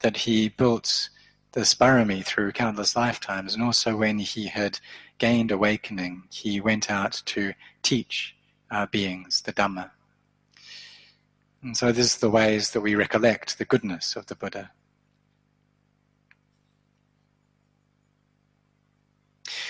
that 0.00 0.18
he 0.18 0.48
built 0.48 1.08
this 1.52 1.74
parami 1.74 2.24
through 2.24 2.52
countless 2.52 2.96
lifetimes, 2.96 3.54
and 3.54 3.62
also 3.62 3.96
when 3.96 4.18
he 4.18 4.46
had 4.46 4.78
gained 5.18 5.50
awakening, 5.50 6.24
he 6.30 6.60
went 6.60 6.90
out 6.90 7.22
to 7.24 7.54
teach 7.82 8.34
uh, 8.70 8.86
beings 8.86 9.42
the 9.42 9.52
Dhamma. 9.52 9.90
And 11.64 11.74
so, 11.74 11.92
this 11.92 12.14
is 12.14 12.18
the 12.18 12.28
ways 12.28 12.72
that 12.72 12.82
we 12.82 12.94
recollect 12.94 13.56
the 13.56 13.64
goodness 13.64 14.16
of 14.16 14.26
the 14.26 14.34
Buddha. 14.34 14.70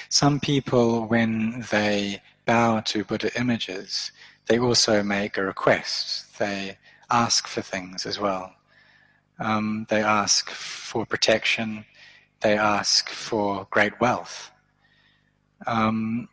Some 0.09 0.41
people, 0.41 1.07
when 1.07 1.65
they 1.71 2.21
bow 2.47 2.81
to 2.81 3.05
Buddha 3.05 3.31
images, 3.39 4.11
they 4.47 4.59
also 4.59 5.05
make 5.05 5.39
a 5.39 5.45
request. 5.45 6.37
They 6.39 6.79
ask 7.13 7.47
for 7.47 7.63
things 7.63 8.07
as 8.07 8.19
well. 8.19 8.53
Um, 9.39 9.87
they 9.89 10.03
ask 10.03 10.51
for 10.51 11.07
protection. 11.07 11.85
They 12.41 12.59
ask 12.59 13.09
for 13.09 13.69
great 13.71 14.01
wealth. 14.01 14.51
Um, 15.65 16.29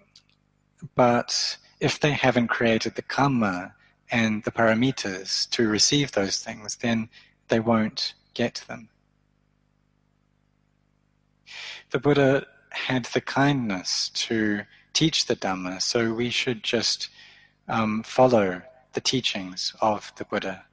but 0.95 1.57
if 1.79 1.99
they 1.99 2.13
haven't 2.13 2.47
created 2.47 2.95
the 2.95 3.03
karma 3.03 3.75
and 4.11 4.43
the 4.43 4.51
paramitas 4.51 5.49
to 5.51 5.67
receive 5.67 6.11
those 6.11 6.39
things, 6.39 6.75
then 6.77 7.09
they 7.47 7.59
won't 7.59 8.13
get 8.33 8.63
them. 8.67 8.89
The 11.91 11.99
Buddha 11.99 12.45
had 12.69 13.05
the 13.05 13.21
kindness 13.21 14.09
to 14.09 14.63
teach 14.93 15.25
the 15.25 15.35
Dhamma, 15.35 15.81
so 15.81 16.13
we 16.13 16.29
should 16.29 16.63
just 16.63 17.09
um, 17.67 18.03
follow 18.03 18.61
the 18.93 19.01
teachings 19.01 19.73
of 19.81 20.11
the 20.17 20.25
Buddha. 20.25 20.65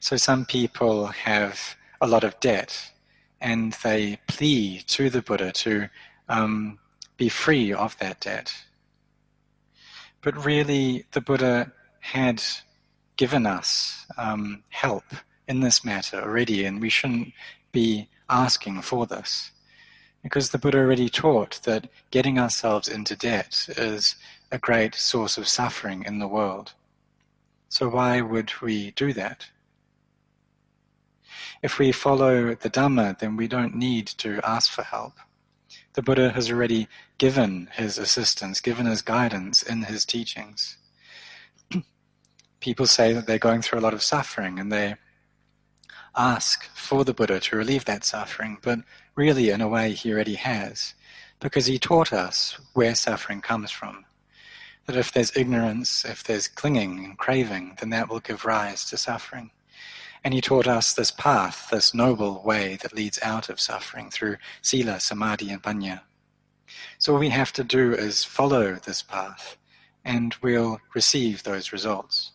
So 0.00 0.16
some 0.16 0.46
people 0.46 1.06
have 1.06 1.76
a 2.00 2.06
lot 2.06 2.24
of 2.24 2.38
debt 2.40 2.92
and 3.40 3.72
they 3.84 4.18
plead 4.26 4.86
to 4.88 5.10
the 5.10 5.22
Buddha 5.22 5.52
to 5.52 5.88
um, 6.28 6.78
be 7.16 7.28
free 7.28 7.72
of 7.72 7.96
that 7.98 8.20
debt. 8.20 8.54
But 10.20 10.44
really, 10.44 11.06
the 11.12 11.20
Buddha 11.20 11.72
had 12.00 12.42
given 13.16 13.46
us 13.46 14.06
um, 14.16 14.62
help 14.70 15.04
in 15.46 15.60
this 15.60 15.84
matter 15.84 16.20
already, 16.20 16.64
and 16.64 16.80
we 16.80 16.88
shouldn't 16.88 17.32
be 17.72 18.08
asking 18.28 18.82
for 18.82 19.06
this. 19.06 19.50
Because 20.22 20.50
the 20.50 20.58
Buddha 20.58 20.78
already 20.78 21.08
taught 21.08 21.60
that 21.64 21.88
getting 22.10 22.38
ourselves 22.38 22.88
into 22.88 23.16
debt 23.16 23.68
is 23.76 24.16
a 24.50 24.58
great 24.58 24.94
source 24.94 25.38
of 25.38 25.48
suffering 25.48 26.04
in 26.04 26.18
the 26.18 26.28
world. 26.28 26.72
So 27.68 27.88
why 27.88 28.20
would 28.20 28.60
we 28.60 28.92
do 28.92 29.12
that? 29.12 29.46
If 31.62 31.78
we 31.78 31.92
follow 31.92 32.54
the 32.54 32.70
Dhamma, 32.70 33.18
then 33.18 33.36
we 33.36 33.48
don't 33.48 33.74
need 33.74 34.06
to 34.18 34.40
ask 34.44 34.70
for 34.70 34.82
help. 34.82 35.14
The 35.94 36.02
Buddha 36.02 36.30
has 36.30 36.50
already 36.50 36.88
given 37.18 37.68
his 37.72 37.98
assistance, 37.98 38.60
given 38.60 38.86
his 38.86 39.02
guidance 39.02 39.62
in 39.62 39.82
his 39.82 40.04
teachings. 40.04 40.78
People 42.60 42.86
say 42.86 43.12
that 43.12 43.26
they're 43.26 43.38
going 43.38 43.62
through 43.62 43.78
a 43.78 43.82
lot 43.82 43.94
of 43.94 44.02
suffering 44.02 44.58
and 44.58 44.72
they 44.72 44.96
ask 46.16 46.64
for 46.74 47.04
the 47.04 47.14
Buddha 47.14 47.38
to 47.38 47.56
relieve 47.56 47.84
that 47.84 48.04
suffering, 48.04 48.58
but 48.62 48.80
really, 49.14 49.50
in 49.50 49.60
a 49.60 49.68
way, 49.68 49.92
he 49.92 50.12
already 50.12 50.34
has, 50.34 50.94
because 51.40 51.66
he 51.66 51.78
taught 51.78 52.12
us 52.12 52.58
where 52.74 52.94
suffering 52.94 53.40
comes 53.40 53.70
from. 53.70 54.04
That 54.86 54.96
if 54.96 55.12
there's 55.12 55.36
ignorance, 55.36 56.04
if 56.04 56.24
there's 56.24 56.48
clinging 56.48 57.04
and 57.04 57.18
craving, 57.18 57.76
then 57.78 57.90
that 57.90 58.08
will 58.08 58.20
give 58.20 58.44
rise 58.44 58.84
to 58.86 58.96
suffering. 58.96 59.50
And 60.24 60.34
he 60.34 60.40
taught 60.40 60.66
us 60.66 60.92
this 60.92 61.12
path, 61.12 61.68
this 61.70 61.94
noble 61.94 62.42
way 62.42 62.76
that 62.82 62.94
leads 62.94 63.20
out 63.22 63.48
of 63.48 63.60
suffering 63.60 64.10
through 64.10 64.38
sila, 64.62 64.98
samadhi, 64.98 65.50
and 65.50 65.62
panya. 65.62 66.00
So 66.98 67.12
all 67.12 67.20
we 67.20 67.28
have 67.28 67.52
to 67.52 67.64
do 67.64 67.94
is 67.94 68.24
follow 68.24 68.74
this 68.74 69.02
path 69.02 69.56
and 70.04 70.34
we'll 70.42 70.80
receive 70.94 71.42
those 71.42 71.72
results. 71.72 72.32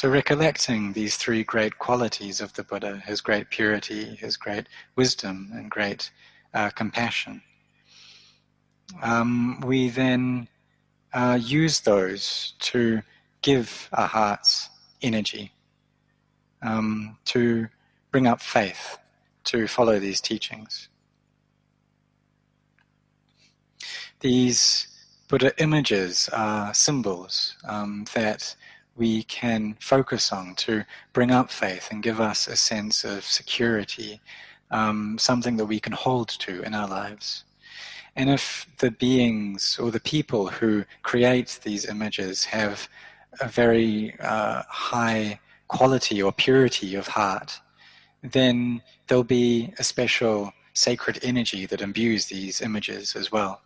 So, 0.00 0.08
recollecting 0.08 0.94
these 0.94 1.18
three 1.18 1.44
great 1.44 1.78
qualities 1.78 2.40
of 2.40 2.54
the 2.54 2.64
Buddha 2.64 3.02
his 3.04 3.20
great 3.20 3.50
purity, 3.50 4.16
his 4.16 4.38
great 4.38 4.66
wisdom, 4.96 5.50
and 5.52 5.70
great 5.70 6.10
uh, 6.54 6.70
compassion 6.70 7.42
um, 9.02 9.60
we 9.60 9.90
then 9.90 10.48
uh, 11.12 11.38
use 11.38 11.80
those 11.80 12.54
to 12.60 13.02
give 13.42 13.90
our 13.92 14.06
hearts 14.06 14.70
energy, 15.02 15.52
um, 16.62 17.18
to 17.26 17.68
bring 18.10 18.26
up 18.26 18.40
faith, 18.40 18.96
to 19.44 19.66
follow 19.66 19.98
these 19.98 20.22
teachings. 20.22 20.88
These 24.20 24.88
Buddha 25.28 25.52
images 25.62 26.30
are 26.32 26.72
symbols 26.72 27.54
um, 27.68 28.06
that 28.14 28.56
we 29.00 29.22
can 29.22 29.74
focus 29.80 30.30
on 30.30 30.54
to 30.54 30.84
bring 31.14 31.30
up 31.30 31.50
faith 31.50 31.88
and 31.90 32.02
give 32.02 32.20
us 32.20 32.46
a 32.46 32.54
sense 32.54 33.02
of 33.02 33.24
security, 33.24 34.20
um, 34.70 35.16
something 35.18 35.56
that 35.56 35.64
we 35.64 35.80
can 35.80 35.94
hold 35.94 36.28
to 36.28 36.60
in 36.62 36.74
our 36.74 36.86
lives. 36.86 37.44
And 38.14 38.28
if 38.28 38.66
the 38.76 38.90
beings 38.90 39.78
or 39.80 39.90
the 39.90 40.06
people 40.14 40.48
who 40.48 40.84
create 41.02 41.60
these 41.64 41.86
images 41.86 42.44
have 42.44 42.88
a 43.40 43.48
very 43.48 44.14
uh, 44.20 44.64
high 44.68 45.40
quality 45.68 46.20
or 46.22 46.30
purity 46.30 46.94
of 46.94 47.06
heart, 47.06 47.58
then 48.22 48.82
there'll 49.06 49.24
be 49.24 49.72
a 49.78 49.82
special 49.82 50.52
sacred 50.74 51.18
energy 51.22 51.64
that 51.64 51.80
imbues 51.80 52.26
these 52.26 52.60
images 52.60 53.16
as 53.16 53.32
well. 53.32 53.62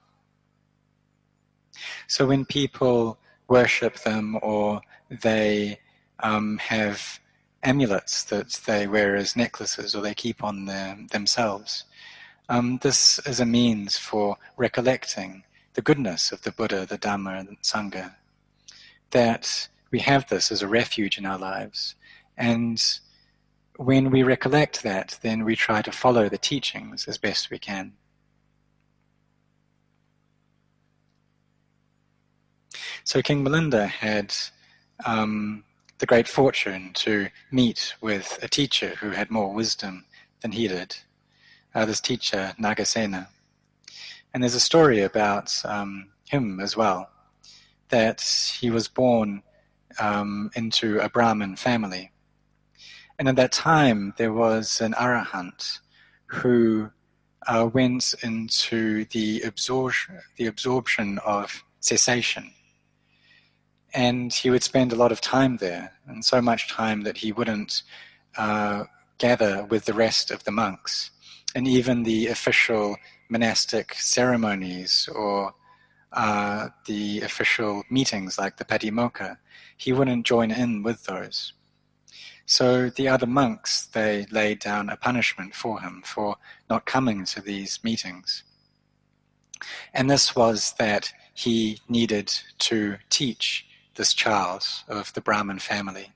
So 2.06 2.24
when 2.24 2.44
people 2.44 3.18
worship 3.48 3.96
them 4.04 4.38
or 4.42 4.80
they 5.22 5.80
um, 6.20 6.58
have 6.58 7.20
amulets 7.62 8.24
that 8.24 8.60
they 8.66 8.86
wear 8.86 9.16
as 9.16 9.36
necklaces 9.36 9.94
or 9.94 10.02
they 10.02 10.14
keep 10.14 10.44
on 10.44 10.66
them, 10.66 11.06
themselves, 11.08 11.84
um, 12.48 12.78
this 12.82 13.18
is 13.26 13.40
a 13.40 13.46
means 13.46 13.96
for 13.96 14.36
recollecting 14.56 15.44
the 15.74 15.82
goodness 15.82 16.30
of 16.30 16.42
the 16.42 16.52
Buddha, 16.52 16.86
the 16.86 16.98
Dhamma, 16.98 17.40
and 17.40 17.48
the 17.48 17.56
Sangha. 17.62 18.14
That 19.10 19.68
we 19.90 20.00
have 20.00 20.28
this 20.28 20.52
as 20.52 20.60
a 20.60 20.68
refuge 20.68 21.16
in 21.16 21.24
our 21.24 21.38
lives. 21.38 21.94
And 22.36 22.82
when 23.76 24.10
we 24.10 24.22
recollect 24.22 24.82
that, 24.82 25.18
then 25.22 25.44
we 25.44 25.56
try 25.56 25.82
to 25.82 25.92
follow 25.92 26.28
the 26.28 26.38
teachings 26.38 27.08
as 27.08 27.16
best 27.16 27.50
we 27.50 27.58
can. 27.58 27.94
So 33.04 33.22
King 33.22 33.44
Milinda 33.44 33.88
had 33.88 34.34
um, 35.04 35.64
the 35.98 36.06
great 36.06 36.28
fortune 36.28 36.92
to 36.94 37.28
meet 37.50 37.94
with 38.00 38.38
a 38.42 38.48
teacher 38.48 38.94
who 39.00 39.10
had 39.10 39.30
more 39.30 39.52
wisdom 39.52 40.04
than 40.40 40.52
he 40.52 40.68
did 40.68 40.96
uh, 41.74 41.84
this 41.84 42.00
teacher, 42.00 42.54
Nagasena. 42.58 43.28
And 44.32 44.42
there's 44.42 44.54
a 44.54 44.60
story 44.60 45.02
about 45.02 45.54
um, 45.64 46.10
him 46.28 46.60
as 46.60 46.76
well, 46.76 47.10
that 47.88 48.20
he 48.60 48.70
was 48.70 48.88
born 48.88 49.42
um, 50.00 50.50
into 50.54 50.98
a 51.00 51.08
Brahmin 51.08 51.56
family. 51.56 52.10
And 53.18 53.28
at 53.28 53.36
that 53.36 53.52
time, 53.52 54.14
there 54.16 54.32
was 54.32 54.80
an 54.80 54.92
arahant 54.94 55.78
who 56.26 56.90
uh, 57.46 57.68
went 57.72 58.14
into 58.22 59.04
the 59.06 59.40
the 60.36 60.46
absorption 60.46 61.18
of 61.18 61.62
cessation. 61.80 62.52
And 63.94 64.32
he 64.32 64.50
would 64.50 64.64
spend 64.64 64.92
a 64.92 64.96
lot 64.96 65.12
of 65.12 65.20
time 65.20 65.58
there, 65.58 65.92
and 66.06 66.24
so 66.24 66.42
much 66.42 66.68
time 66.68 67.02
that 67.02 67.18
he 67.18 67.32
wouldn't 67.32 67.82
uh, 68.36 68.84
gather 69.18 69.64
with 69.64 69.84
the 69.84 69.94
rest 69.94 70.30
of 70.30 70.44
the 70.44 70.50
monks 70.50 71.10
and 71.54 71.68
even 71.68 72.02
the 72.02 72.26
official 72.26 72.96
monastic 73.28 73.94
ceremonies 73.94 75.08
or 75.14 75.54
uh, 76.12 76.68
the 76.86 77.20
official 77.20 77.82
meetings 77.90 78.38
like 78.38 78.56
the 78.56 78.64
Patimokkha, 78.64 79.36
he 79.76 79.92
wouldn't 79.92 80.26
join 80.26 80.50
in 80.50 80.82
with 80.82 81.04
those. 81.04 81.52
So 82.46 82.90
the 82.90 83.08
other 83.08 83.26
monks, 83.26 83.86
they 83.86 84.26
laid 84.30 84.58
down 84.58 84.90
a 84.90 84.96
punishment 84.96 85.54
for 85.54 85.80
him 85.80 86.02
for 86.04 86.36
not 86.68 86.84
coming 86.84 87.24
to 87.26 87.40
these 87.40 87.82
meetings. 87.82 88.44
And 89.94 90.10
this 90.10 90.36
was 90.36 90.74
that 90.78 91.12
he 91.32 91.80
needed 91.88 92.32
to 92.58 92.98
teach 93.08 93.66
this 93.94 94.14
child 94.14 94.64
of 94.88 95.12
the 95.12 95.20
Brahmin 95.20 95.58
family. 95.58 96.12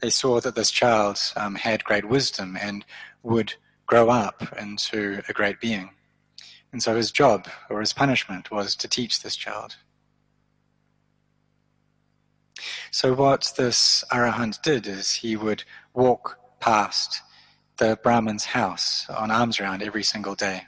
They 0.00 0.10
saw 0.10 0.40
that 0.40 0.54
this 0.54 0.70
child 0.70 1.18
um, 1.36 1.56
had 1.56 1.84
great 1.84 2.08
wisdom 2.08 2.56
and 2.60 2.84
would 3.22 3.54
grow 3.86 4.08
up 4.08 4.56
into 4.58 5.22
a 5.28 5.32
great 5.32 5.60
being. 5.60 5.90
And 6.72 6.82
so 6.82 6.96
his 6.96 7.10
job 7.10 7.48
or 7.68 7.80
his 7.80 7.92
punishment 7.92 8.50
was 8.50 8.76
to 8.76 8.88
teach 8.88 9.22
this 9.22 9.36
child. 9.36 9.76
So, 12.90 13.14
what 13.14 13.52
this 13.56 14.04
Arahant 14.12 14.60
did 14.62 14.86
is 14.86 15.14
he 15.14 15.36
would 15.36 15.64
walk 15.94 16.38
past 16.60 17.22
the 17.78 17.98
Brahmin's 18.02 18.46
house 18.46 19.08
on 19.08 19.30
alms 19.30 19.58
round 19.58 19.82
every 19.82 20.02
single 20.02 20.34
day. 20.34 20.64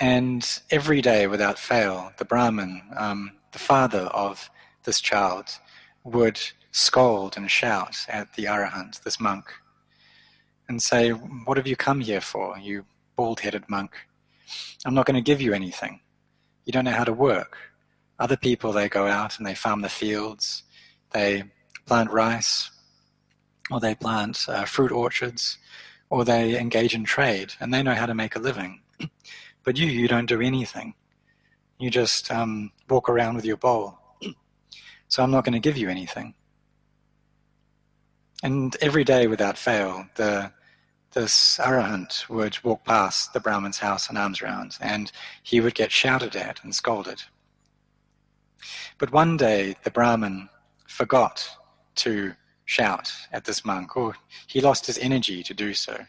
And 0.00 0.46
every 0.70 1.02
day, 1.02 1.26
without 1.26 1.58
fail, 1.58 2.12
the 2.18 2.24
Brahmin, 2.24 2.82
um, 2.96 3.32
the 3.52 3.58
father 3.58 4.06
of 4.12 4.50
this 4.84 5.00
child, 5.00 5.46
would 6.04 6.40
scold 6.70 7.36
and 7.36 7.50
shout 7.50 7.96
at 8.08 8.34
the 8.34 8.44
Arahant, 8.44 9.02
this 9.02 9.20
monk, 9.20 9.46
and 10.68 10.82
say, 10.82 11.10
What 11.10 11.56
have 11.56 11.66
you 11.66 11.76
come 11.76 12.00
here 12.00 12.20
for, 12.20 12.58
you 12.58 12.84
bald 13.16 13.40
headed 13.40 13.68
monk? 13.68 13.92
I'm 14.84 14.94
not 14.94 15.06
going 15.06 15.16
to 15.16 15.30
give 15.30 15.40
you 15.40 15.52
anything. 15.52 16.00
You 16.64 16.72
don't 16.72 16.84
know 16.84 16.92
how 16.92 17.04
to 17.04 17.12
work. 17.12 17.56
Other 18.18 18.36
people, 18.36 18.72
they 18.72 18.88
go 18.88 19.06
out 19.06 19.38
and 19.38 19.46
they 19.46 19.54
farm 19.54 19.82
the 19.82 19.88
fields, 19.88 20.64
they 21.12 21.44
plant 21.86 22.10
rice, 22.10 22.70
or 23.70 23.80
they 23.80 23.94
plant 23.94 24.44
uh, 24.48 24.64
fruit 24.64 24.90
orchards, 24.92 25.58
or 26.10 26.24
they 26.24 26.58
engage 26.58 26.94
in 26.94 27.04
trade, 27.04 27.54
and 27.60 27.72
they 27.72 27.82
know 27.82 27.94
how 27.94 28.06
to 28.06 28.14
make 28.14 28.34
a 28.34 28.40
living. 28.40 28.80
but 29.64 29.76
you, 29.76 29.86
you 29.86 30.08
don't 30.08 30.26
do 30.26 30.40
anything. 30.40 30.94
You 31.78 31.90
just 31.90 32.30
um, 32.30 32.72
walk 32.88 33.08
around 33.08 33.36
with 33.36 33.44
your 33.44 33.56
bowl. 33.56 33.98
so 35.08 35.22
I'm 35.22 35.30
not 35.30 35.44
going 35.44 35.52
to 35.52 35.60
give 35.60 35.76
you 35.76 35.88
anything. 35.88 36.34
And 38.42 38.76
every 38.80 39.04
day 39.04 39.26
without 39.26 39.58
fail, 39.58 40.06
the 40.16 40.52
this 41.12 41.58
arahant 41.58 42.28
would 42.28 42.62
walk 42.62 42.84
past 42.84 43.32
the 43.32 43.40
Brahmin's 43.40 43.78
house 43.78 44.10
in 44.10 44.16
alms 44.16 44.42
round, 44.42 44.76
and 44.80 45.10
he 45.42 45.60
would 45.60 45.74
get 45.74 45.90
shouted 45.90 46.36
at 46.36 46.62
and 46.62 46.74
scolded. 46.74 47.22
But 48.98 49.12
one 49.12 49.36
day 49.36 49.76
the 49.84 49.90
Brahmin 49.90 50.48
forgot 50.86 51.48
to 51.96 52.34
shout 52.64 53.12
at 53.32 53.46
this 53.46 53.64
monk, 53.64 53.96
or 53.96 54.14
he 54.46 54.60
lost 54.60 54.86
his 54.86 54.98
energy 54.98 55.42
to 55.42 55.54
do 55.54 55.72
so. 55.72 56.04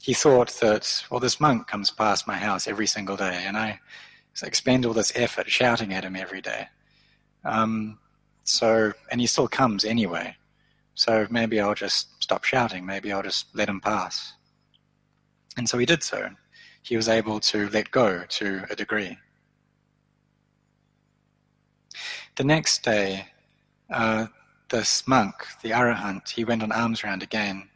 He 0.00 0.12
thought 0.12 0.50
that, 0.60 1.04
well, 1.10 1.18
this 1.20 1.40
monk 1.40 1.66
comes 1.66 1.90
past 1.90 2.28
my 2.28 2.36
house 2.36 2.68
every 2.68 2.86
single 2.86 3.16
day, 3.16 3.44
and 3.46 3.56
I 3.56 3.80
expend 4.42 4.84
all 4.84 4.92
this 4.92 5.12
effort 5.14 5.50
shouting 5.50 5.92
at 5.92 6.04
him 6.04 6.16
every 6.16 6.40
day. 6.40 6.68
Um, 7.44 7.98
so, 8.44 8.92
and 9.10 9.20
he 9.20 9.26
still 9.26 9.48
comes 9.48 9.84
anyway. 9.84 10.36
So 10.94 11.26
maybe 11.30 11.60
I'll 11.60 11.74
just 11.74 12.22
stop 12.22 12.44
shouting. 12.44 12.84
Maybe 12.86 13.12
I'll 13.12 13.22
just 13.22 13.46
let 13.54 13.68
him 13.68 13.80
pass. 13.80 14.32
And 15.56 15.68
so 15.68 15.78
he 15.78 15.86
did 15.86 16.02
so. 16.02 16.30
He 16.82 16.96
was 16.96 17.08
able 17.08 17.40
to 17.40 17.68
let 17.70 17.90
go 17.90 18.24
to 18.28 18.64
a 18.70 18.76
degree. 18.76 19.18
The 22.36 22.44
next 22.44 22.84
day, 22.84 23.28
uh, 23.90 24.26
this 24.68 25.06
monk, 25.06 25.34
the 25.62 25.70
Arahant, 25.70 26.28
he 26.28 26.44
went 26.44 26.62
on 26.62 26.72
alms 26.72 27.02
round 27.02 27.22
again. 27.22 27.68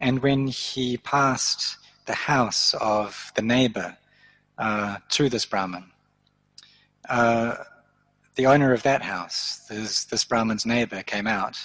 And 0.00 0.22
when 0.22 0.46
he 0.46 0.96
passed 0.96 1.76
the 2.06 2.14
house 2.14 2.74
of 2.80 3.32
the 3.34 3.42
neighbor 3.42 3.96
uh, 4.58 4.98
to 5.10 5.28
this 5.28 5.46
Brahmin, 5.46 5.90
uh, 7.08 7.54
the 8.34 8.46
owner 8.46 8.72
of 8.72 8.82
that 8.82 9.02
house, 9.02 9.66
this, 9.68 10.04
this 10.04 10.24
Brahmin's 10.24 10.66
neighbor, 10.66 11.02
came 11.02 11.26
out 11.26 11.56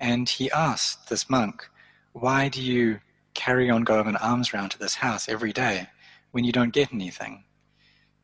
and 0.00 0.28
he 0.28 0.50
asked 0.50 1.08
this 1.08 1.30
monk, 1.30 1.68
Why 2.12 2.48
do 2.48 2.60
you 2.60 3.00
carry 3.34 3.70
on 3.70 3.84
going 3.84 4.08
an 4.08 4.16
alms 4.16 4.52
round 4.52 4.72
to 4.72 4.78
this 4.78 4.96
house 4.96 5.28
every 5.28 5.52
day 5.52 5.88
when 6.32 6.44
you 6.44 6.52
don't 6.52 6.72
get 6.72 6.92
anything? 6.92 7.44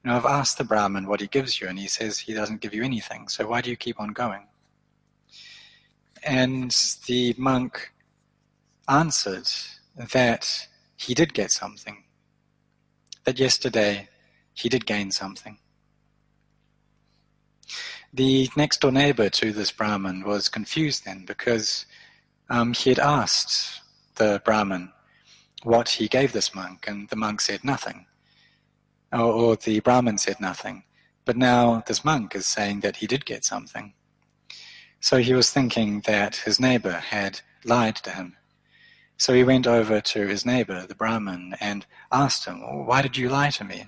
Know, 0.05 0.17
I've 0.17 0.25
asked 0.25 0.59
the 0.59 0.65
Brahmin 0.65 1.07
what 1.07 1.21
he 1.21 1.27
gives 1.27 1.61
you, 1.61 1.69
and 1.69 1.79
he 1.79 1.89
says 1.89 2.19
he 2.19 2.33
doesn't 2.33 2.61
give 2.61 2.73
you 2.73 2.83
anything, 2.83 3.29
so 3.29 3.49
why 3.49 3.61
do 3.61 3.69
you 3.69 3.77
keep 3.77 4.01
on 4.01 4.13
going? 4.13 4.47
And 6.23 6.71
the 7.07 7.35
monk 7.37 7.93
answered 8.89 9.49
that 9.97 10.69
he 10.97 11.15
did 11.15 11.35
get 11.35 11.51
something, 11.51 12.05
that 13.29 13.39
yesterday 13.39 14.09
he 14.55 14.71
did 14.71 14.87
gain 14.87 15.11
something. 15.11 15.59
The 18.11 18.49
next 18.57 18.81
door 18.81 18.91
neighbor 18.91 19.29
to 19.29 19.53
this 19.53 19.71
Brahmin 19.71 20.25
was 20.25 20.49
confused 20.49 21.05
then 21.05 21.27
because 21.27 21.85
um, 22.49 22.73
he 22.73 22.89
had 22.89 22.99
asked 22.99 23.83
the 24.15 24.41
Brahmin 24.47 24.95
what 25.63 25.91
he 25.91 26.09
gave 26.09 26.33
this 26.33 26.55
monk, 26.55 26.87
and 26.89 27.07
the 27.11 27.17
monk 27.17 27.43
said 27.43 27.63
nothing. 27.63 28.07
Or, 29.13 29.31
or 29.41 29.57
the 29.57 29.81
Brahmin 29.81 30.17
said 30.17 30.41
nothing. 30.41 30.85
But 31.27 31.37
now 31.37 31.83
this 31.87 32.03
monk 32.07 32.35
is 32.35 32.47
saying 32.47 32.81
that 32.81 32.97
he 32.97 33.07
did 33.07 33.27
get 33.27 33.45
something. 33.45 33.93
So 35.01 35.19
he 35.19 35.35
was 35.35 35.51
thinking 35.51 36.01
that 36.07 36.37
his 36.47 36.59
neighbor 36.59 36.93
had 36.93 37.43
lied 37.63 37.97
to 37.97 38.11
him. 38.11 38.38
So 39.19 39.35
he 39.35 39.43
went 39.43 39.67
over 39.67 40.01
to 40.01 40.27
his 40.29 40.47
neighbor, 40.47 40.87
the 40.87 40.95
Brahmin, 40.95 41.57
and 41.61 41.85
asked 42.13 42.45
him, 42.45 42.87
Why 42.87 43.03
did 43.03 43.17
you 43.17 43.29
lie 43.29 43.51
to 43.51 43.65
me? 43.65 43.87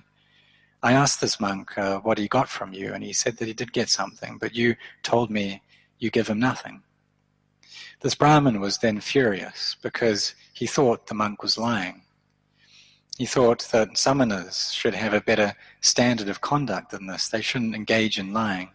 I 0.83 0.91
asked 0.91 1.21
this 1.21 1.39
monk 1.39 1.77
uh, 1.77 1.99
what 1.99 2.17
he 2.17 2.27
got 2.27 2.49
from 2.49 2.73
you, 2.73 2.93
and 2.93 3.01
he 3.01 3.13
said 3.13 3.37
that 3.37 3.47
he 3.47 3.53
did 3.53 3.71
get 3.71 3.87
something, 3.87 4.37
but 4.37 4.55
you 4.55 4.75
told 5.03 5.31
me 5.31 5.61
you 5.99 6.11
give 6.11 6.27
him 6.27 6.39
nothing. 6.39 6.83
This 8.01 8.13
Brahmin 8.13 8.59
was 8.59 8.79
then 8.79 8.99
furious 8.99 9.77
because 9.81 10.35
he 10.53 10.67
thought 10.67 11.07
the 11.07 11.13
monk 11.13 11.41
was 11.41 11.57
lying. 11.57 12.01
He 13.17 13.25
thought 13.25 13.69
that 13.71 13.91
summoners 13.91 14.73
should 14.73 14.95
have 14.95 15.13
a 15.13 15.21
better 15.21 15.55
standard 15.79 16.27
of 16.27 16.41
conduct 16.41 16.91
than 16.91 17.05
this. 17.05 17.29
They 17.29 17.41
shouldn't 17.41 17.75
engage 17.75 18.19
in 18.19 18.33
lying. 18.33 18.71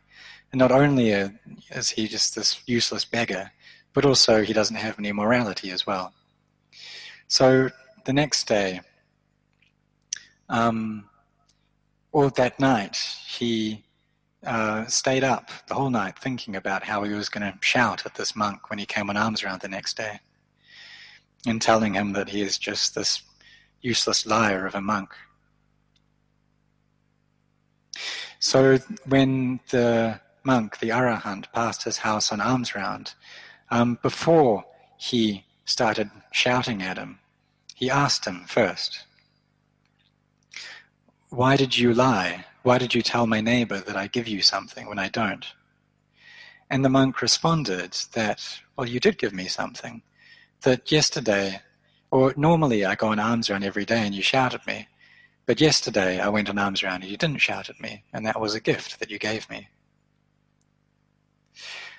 And 0.53 0.59
not 0.59 0.73
only 0.73 1.11
is 1.11 1.91
he 1.91 2.09
just 2.09 2.35
this 2.35 2.63
useless 2.67 3.05
beggar, 3.05 3.51
but 3.93 4.07
also 4.07 4.43
he 4.43 4.55
doesn't 4.55 4.77
have 4.77 4.99
any 4.99 5.13
morality 5.13 5.71
as 5.71 5.87
well. 5.87 6.15
So 7.29 7.71
the 8.05 8.13
next 8.13 8.47
day, 8.47 8.81
um, 10.49 11.09
or 12.13 12.31
that 12.31 12.61
night, 12.61 12.97
he 13.27 13.85
uh, 14.45 14.87
stayed 14.87 15.25
up 15.25 15.51
the 15.69 15.75
whole 15.75 15.91
night 15.91 16.19
thinking 16.19 16.55
about 16.55 16.85
how 16.85 17.03
he 17.03 17.13
was 17.13 17.29
going 17.29 17.53
to 17.53 17.59
shout 17.61 18.07
at 18.07 18.15
this 18.15 18.37
monk 18.37 18.71
when 18.71 18.79
he 18.79 18.87
came 18.87 19.11
on 19.11 19.17
alms 19.17 19.43
round 19.43 19.61
the 19.61 19.69
next 19.69 19.97
day 19.97 20.21
and 21.47 21.61
telling 21.61 21.95
him 21.95 22.13
that 22.13 22.29
he 22.29 22.43
is 22.43 22.59
just 22.59 22.95
this 22.95 23.23
useless 23.81 24.25
liar 24.25 24.67
of 24.67 24.75
a 24.75 24.81
monk. 24.81 25.11
So 28.39 28.79
when 29.07 29.61
the 29.71 30.21
monk, 30.45 30.79
the 30.79 30.91
Arahant, 30.91 31.51
passed 31.53 31.83
his 31.83 31.99
house 31.99 32.31
on 32.31 32.41
alms 32.41 32.75
round, 32.75 33.15
um, 33.71 33.99
before 34.03 34.65
he 34.97 35.46
started 35.67 36.11
shouting 36.33 36.81
at 36.81 36.97
him, 36.97 37.19
he 37.75 37.91
asked 37.91 38.25
him 38.25 38.47
first, 38.49 39.05
Why 41.29 41.57
did 41.57 41.77
you 41.77 41.93
lie? 41.93 42.47
Why 42.63 42.79
did 42.79 42.95
you 42.95 43.03
tell 43.03 43.27
my 43.27 43.43
neighbor 43.43 43.81
that 43.81 43.97
I 43.97 44.07
give 44.07 44.27
you 44.27 44.41
something 44.41 44.89
when 44.89 44.99
I 44.99 45.09
don't? 45.09 45.45
And 46.71 46.85
the 46.85 46.89
monk 46.89 47.21
responded 47.21 47.93
that, 48.13 48.61
Well, 48.77 48.89
you 48.89 49.01
did 49.01 49.19
give 49.19 49.35
me 49.35 49.49
something. 49.49 50.03
That 50.63 50.91
yesterday, 50.91 51.61
or 52.11 52.33
normally 52.37 52.85
I 52.85 52.95
go 52.95 53.09
on 53.09 53.19
alms 53.19 53.51
round 53.51 53.65
every 53.65 53.85
day 53.85 54.01
and 54.07 54.15
you 54.15 54.23
shout 54.23 54.55
at 54.55 54.67
me, 54.67 54.89
but 55.45 55.61
yesterday 55.61 56.19
I 56.19 56.29
went 56.29 56.49
on 56.49 56.59
alms 56.59 56.83
round 56.83 57.03
and 57.03 57.11
you 57.11 57.19
didn't 57.19 57.43
shout 57.43 57.69
at 57.69 57.81
me, 57.81 58.05
and 58.13 58.25
that 58.25 58.41
was 58.41 58.55
a 58.55 58.61
gift 58.61 58.99
that 59.01 59.11
you 59.11 59.19
gave 59.19 59.51
me. 59.51 59.69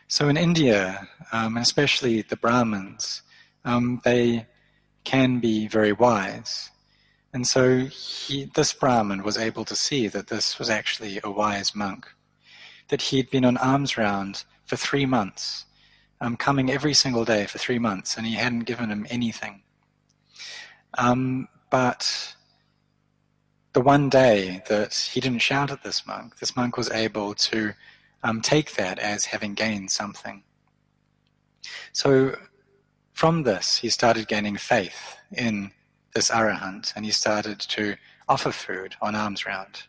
So 0.08 0.30
in 0.30 0.38
India, 0.38 1.08
um, 1.32 1.58
especially 1.58 2.22
the 2.22 2.38
Brahmins, 2.38 3.22
um, 3.68 4.02
they 4.06 4.48
can 5.04 5.40
be 5.40 5.68
very 5.68 5.92
wise. 5.92 6.72
And 7.34 7.46
so 7.46 7.80
he, 7.80 8.46
this 8.46 8.74
Brahmin 8.74 9.24
was 9.24 9.38
able 9.38 9.66
to 9.66 9.76
see 9.76 10.08
that 10.08 10.28
this 10.28 10.58
was 10.58 10.70
actually 10.70 11.20
a 11.24 11.30
wise 11.30 11.76
monk, 11.76 12.08
that 12.88 13.02
he'd 13.04 13.30
been 13.30 13.46
on 13.46 13.58
alms 13.58 13.98
round 13.98 14.46
for 14.66 14.78
three 14.78 15.06
months, 15.06 15.66
um, 16.22 16.38
coming 16.38 16.72
every 16.72 16.94
single 16.94 17.26
day 17.26 17.46
for 17.46 17.58
three 17.58 17.78
months, 17.78 18.18
and 18.18 18.26
he 18.26 18.36
hadn't 18.36 18.62
given 18.62 18.90
him 18.90 19.06
anything. 19.10 19.62
Um, 20.98 21.50
but 21.70 22.36
the 23.74 23.82
one 23.82 24.10
day 24.10 24.64
that 24.70 24.94
he 25.12 25.20
didn't 25.20 25.40
shout 25.40 25.72
at 25.72 25.84
this 25.84 26.08
monk, 26.08 26.40
this 26.40 26.56
monk 26.56 26.78
was 26.78 26.90
able 26.90 27.34
to 27.36 27.74
um, 28.24 28.42
take 28.42 28.76
that 28.76 28.98
as 28.98 29.26
having 29.26 29.54
gained 29.54 29.92
something. 29.92 30.44
So 31.92 32.38
from 33.18 33.42
this, 33.42 33.78
he 33.78 33.90
started 33.90 34.28
gaining 34.28 34.58
faith 34.58 35.18
in 35.36 35.72
this 36.14 36.30
arahant 36.30 36.94
and 36.96 37.04
he 37.04 37.10
started 37.10 37.60
to 37.60 37.96
offer 38.30 38.52
food 38.52 38.96
on 39.02 39.16
alms 39.16 39.44
round. 39.44 39.86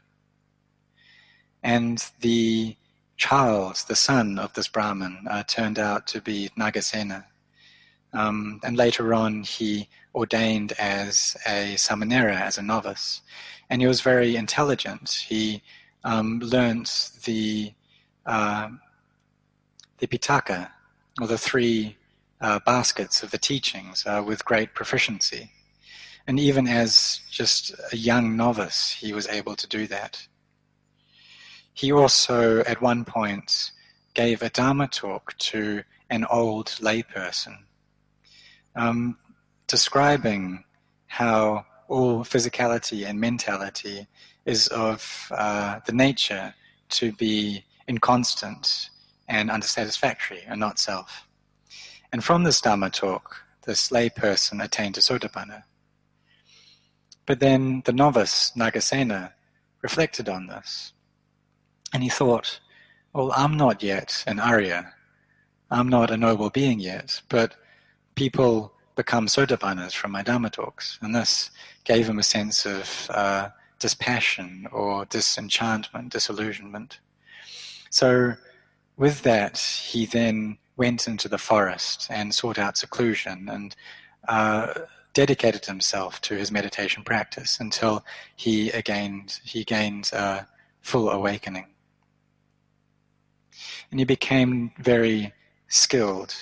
And 1.63 2.03
the 2.21 2.75
child, 3.19 3.85
the 3.87 3.97
son 3.97 4.39
of 4.39 4.55
this 4.55 4.67
Brahmin, 4.69 5.27
uh, 5.29 5.43
turned 5.43 5.79
out 5.79 6.07
to 6.07 6.23
be 6.23 6.49
Nagasena. 6.59 7.27
Um, 8.15 8.61
and 8.65 8.79
later 8.79 9.13
on, 9.13 9.43
he 9.43 9.91
ordained 10.15 10.73
as 10.79 11.37
a 11.47 11.75
samanera, 11.75 12.41
as 12.41 12.57
a 12.57 12.63
novice. 12.63 13.21
And 13.69 13.83
he 13.83 13.87
was 13.87 14.01
very 14.01 14.37
intelligent. 14.37 15.27
He 15.29 15.63
um, 16.03 16.39
learnt 16.39 17.11
the, 17.27 17.75
uh, 18.25 18.71
the 19.99 20.07
Pitaka, 20.07 20.71
or 21.21 21.27
the 21.27 21.37
three 21.37 21.98
uh, 22.41 22.59
baskets 22.65 23.23
of 23.23 23.31
the 23.31 23.39
teachings, 23.39 24.05
uh, 24.07 24.23
with 24.25 24.45
great 24.45 24.75
proficiency. 24.75 25.51
And 26.27 26.39
even 26.39 26.67
as 26.67 27.21
just 27.31 27.75
a 27.93 27.97
young 27.97 28.37
novice, 28.37 28.91
he 28.93 29.13
was 29.13 29.27
able 29.29 29.57
to 29.57 29.67
do 29.67 29.87
that. 29.87 30.27
He 31.73 31.93
also, 31.93 32.61
at 32.61 32.83
one 32.83 33.05
point, 33.05 33.73
gave 34.15 34.43
a 34.43 34.51
Dharma 34.51 34.89
talk 34.89 35.37
to 35.39 35.85
an 36.11 36.25
old 36.25 36.67
layperson, 36.81 37.59
um, 38.75 39.17
describing 39.67 40.65
how 41.07 41.65
all 41.89 42.25
physicality 42.25 43.07
and 43.07 43.21
mentality 43.21 44.07
is 44.45 44.69
of 44.69 45.31
uh, 45.31 45.81
the 45.87 45.93
nature 45.93 46.55
to 46.89 47.13
be 47.13 47.65
inconstant 47.87 48.91
and 49.29 49.51
unsatisfactory 49.51 50.43
and 50.47 50.59
not 50.59 50.79
self. 50.79 51.28
And 52.13 52.25
from 52.25 52.45
this 52.45 52.61
Dharma 52.61 52.91
talk, 52.91 53.45
this 53.67 53.91
layperson 53.91 54.63
attained 54.63 54.95
to 54.95 55.01
Sotapanna. 55.01 55.65
But 57.27 57.41
then 57.41 57.83
the 57.85 57.93
novice, 57.93 58.53
Nagasena, 58.57 59.33
reflected 59.83 60.29
on 60.29 60.47
this. 60.47 60.95
And 61.93 62.03
he 62.03 62.09
thought, 62.09 62.61
well, 63.13 63.33
I'm 63.37 63.57
not 63.57 63.83
yet 63.83 64.25
an 64.27 64.41
Arya. 64.41 64.93
I'm 65.71 65.89
not 65.89 66.11
a 66.11 66.17
noble 66.17 66.49
being 66.51 66.81
yet, 66.81 67.21
but 67.29 67.55
people 68.15 68.73
become 68.97 69.27
Sotapannas 69.27 69.93
from 69.93 70.13
my 70.13 70.23
Dharma 70.23 70.51
talks. 70.51 70.99
And 71.03 71.15
this 71.15 71.51
gave 71.85 72.09
him 72.09 72.19
a 72.19 72.23
sense 72.23 72.65
of 72.65 73.11
uh, 73.15 73.49
dispassion 73.79 74.67
or 74.73 75.05
disenchantment, 75.05 76.13
disillusionment. 76.13 77.01
So, 77.91 78.35
with 78.97 79.23
that, 79.23 79.59
he 79.59 80.07
then 80.07 80.59
went 80.79 81.07
into 81.07 81.29
the 81.29 81.39
forest 81.39 82.07
and 82.09 82.35
sought 82.35 82.59
out 82.59 82.79
seclusion 82.79 83.49
and 83.51 83.77
uh, 84.29 84.73
dedicated 85.13 85.67
himself 85.67 86.21
to 86.23 86.35
his 86.37 86.53
meditation 86.53 87.03
practice 87.03 87.59
until 87.61 88.05
he 88.37 88.71
gained 88.85 89.41
he 89.45 89.65
gained 89.65 90.11
a 90.13 90.47
full 90.81 91.11
awakening. 91.11 91.67
And 93.91 93.99
he 94.01 94.05
became 94.05 94.73
very 94.79 95.33
skilled 95.69 96.35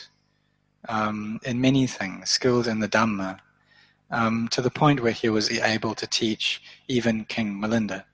um, 0.89 1.41
in 1.45 1.61
many 1.61 1.87
things, 1.87 2.31
skilled 2.31 2.67
in 2.67 2.81
the 2.81 2.89
Dhamma, 2.89 3.39
um, 4.11 4.49
to 4.51 4.61
the 4.61 4.71
point 4.71 5.03
where 5.03 5.13
he 5.13 5.29
was 5.29 5.51
able 5.51 5.95
to 5.95 6.07
teach 6.07 6.63
even 6.89 7.25
King 7.25 7.61
Milinda. 7.61 8.05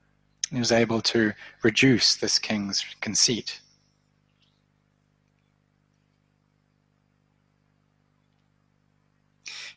He 0.50 0.58
was 0.58 0.72
able 0.72 1.00
to 1.02 1.32
reduce 1.62 2.16
this 2.16 2.38
king's 2.38 2.84
conceit. 3.00 3.61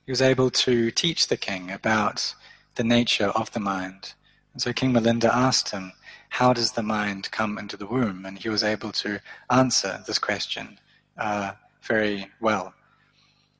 He 0.05 0.11
was 0.11 0.21
able 0.21 0.51
to 0.51 0.91
teach 0.91 1.27
the 1.27 1.37
king 1.37 1.71
about 1.71 2.35
the 2.75 2.83
nature 2.83 3.27
of 3.27 3.51
the 3.51 3.59
mind. 3.59 4.13
And 4.53 4.61
so 4.61 4.71
King 4.71 4.93
Milinda 4.93 5.29
asked 5.33 5.69
him, 5.71 5.93
How 6.29 6.53
does 6.53 6.73
the 6.73 6.83
mind 6.83 7.31
come 7.31 7.57
into 7.57 7.75
the 7.75 7.87
womb? 7.87 8.25
And 8.25 8.37
he 8.37 8.49
was 8.49 8.63
able 8.63 8.91
to 8.93 9.19
answer 9.49 10.03
this 10.05 10.19
question 10.19 10.79
uh, 11.17 11.53
very 11.81 12.31
well. 12.39 12.73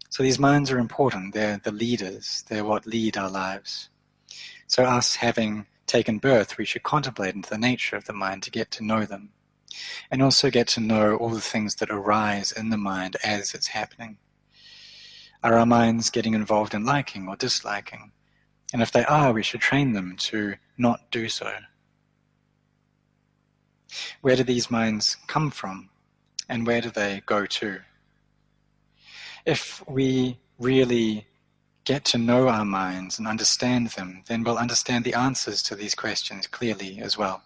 So 0.09 0.23
these 0.23 0.39
minds 0.39 0.71
are 0.71 0.79
important. 0.79 1.33
They're 1.33 1.59
the 1.63 1.71
leaders, 1.71 2.43
they're 2.47 2.63
what 2.63 2.85
lead 2.85 3.17
our 3.17 3.29
lives. 3.29 3.89
So, 4.67 4.83
us 4.83 5.15
having 5.15 5.67
taken 5.85 6.17
birth, 6.17 6.57
we 6.57 6.65
should 6.65 6.83
contemplate 6.83 7.35
into 7.35 7.49
the 7.49 7.57
nature 7.57 7.95
of 7.95 8.05
the 8.05 8.13
mind 8.13 8.43
to 8.43 8.51
get 8.51 8.71
to 8.71 8.83
know 8.83 9.05
them. 9.05 9.29
And 10.09 10.23
also 10.23 10.49
get 10.49 10.67
to 10.69 10.79
know 10.79 11.17
all 11.17 11.29
the 11.29 11.41
things 11.41 11.75
that 11.75 11.91
arise 11.91 12.51
in 12.51 12.69
the 12.69 12.77
mind 12.77 13.17
as 13.23 13.53
it's 13.53 13.67
happening. 13.67 14.17
Are 15.43 15.55
our 15.55 15.65
minds 15.65 16.09
getting 16.09 16.33
involved 16.33 16.73
in 16.73 16.85
liking 16.85 17.27
or 17.27 17.35
disliking? 17.35 18.11
And 18.73 18.81
if 18.81 18.91
they 18.91 19.05
are, 19.05 19.31
we 19.31 19.43
should 19.43 19.61
train 19.61 19.93
them 19.93 20.15
to 20.17 20.55
not 20.77 21.11
do 21.11 21.29
so. 21.29 21.53
Where 24.21 24.35
do 24.35 24.43
these 24.43 24.71
minds 24.71 25.17
come 25.27 25.51
from? 25.51 25.89
And 26.49 26.65
where 26.67 26.81
do 26.81 26.89
they 26.89 27.21
go 27.25 27.45
to? 27.45 27.79
If 29.45 29.83
we 29.87 30.39
really 30.59 31.27
get 31.83 32.03
to 32.05 32.17
know 32.17 32.47
our 32.49 32.65
minds 32.65 33.19
and 33.19 33.27
understand 33.27 33.89
them, 33.89 34.23
then 34.27 34.43
we'll 34.43 34.57
understand 34.57 35.05
the 35.05 35.13
answers 35.13 35.61
to 35.63 35.75
these 35.75 35.95
questions 35.95 36.47
clearly 36.47 36.99
as 36.99 37.17
well. 37.17 37.43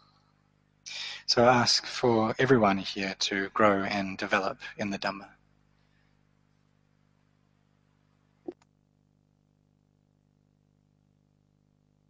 So 1.26 1.44
I 1.44 1.54
ask 1.54 1.86
for 1.86 2.34
everyone 2.40 2.78
here 2.78 3.16
to 3.20 3.50
grow 3.50 3.84
and 3.84 4.18
develop 4.18 4.60
in 4.78 4.90
the 4.90 4.98
Dhamma. 4.98 5.28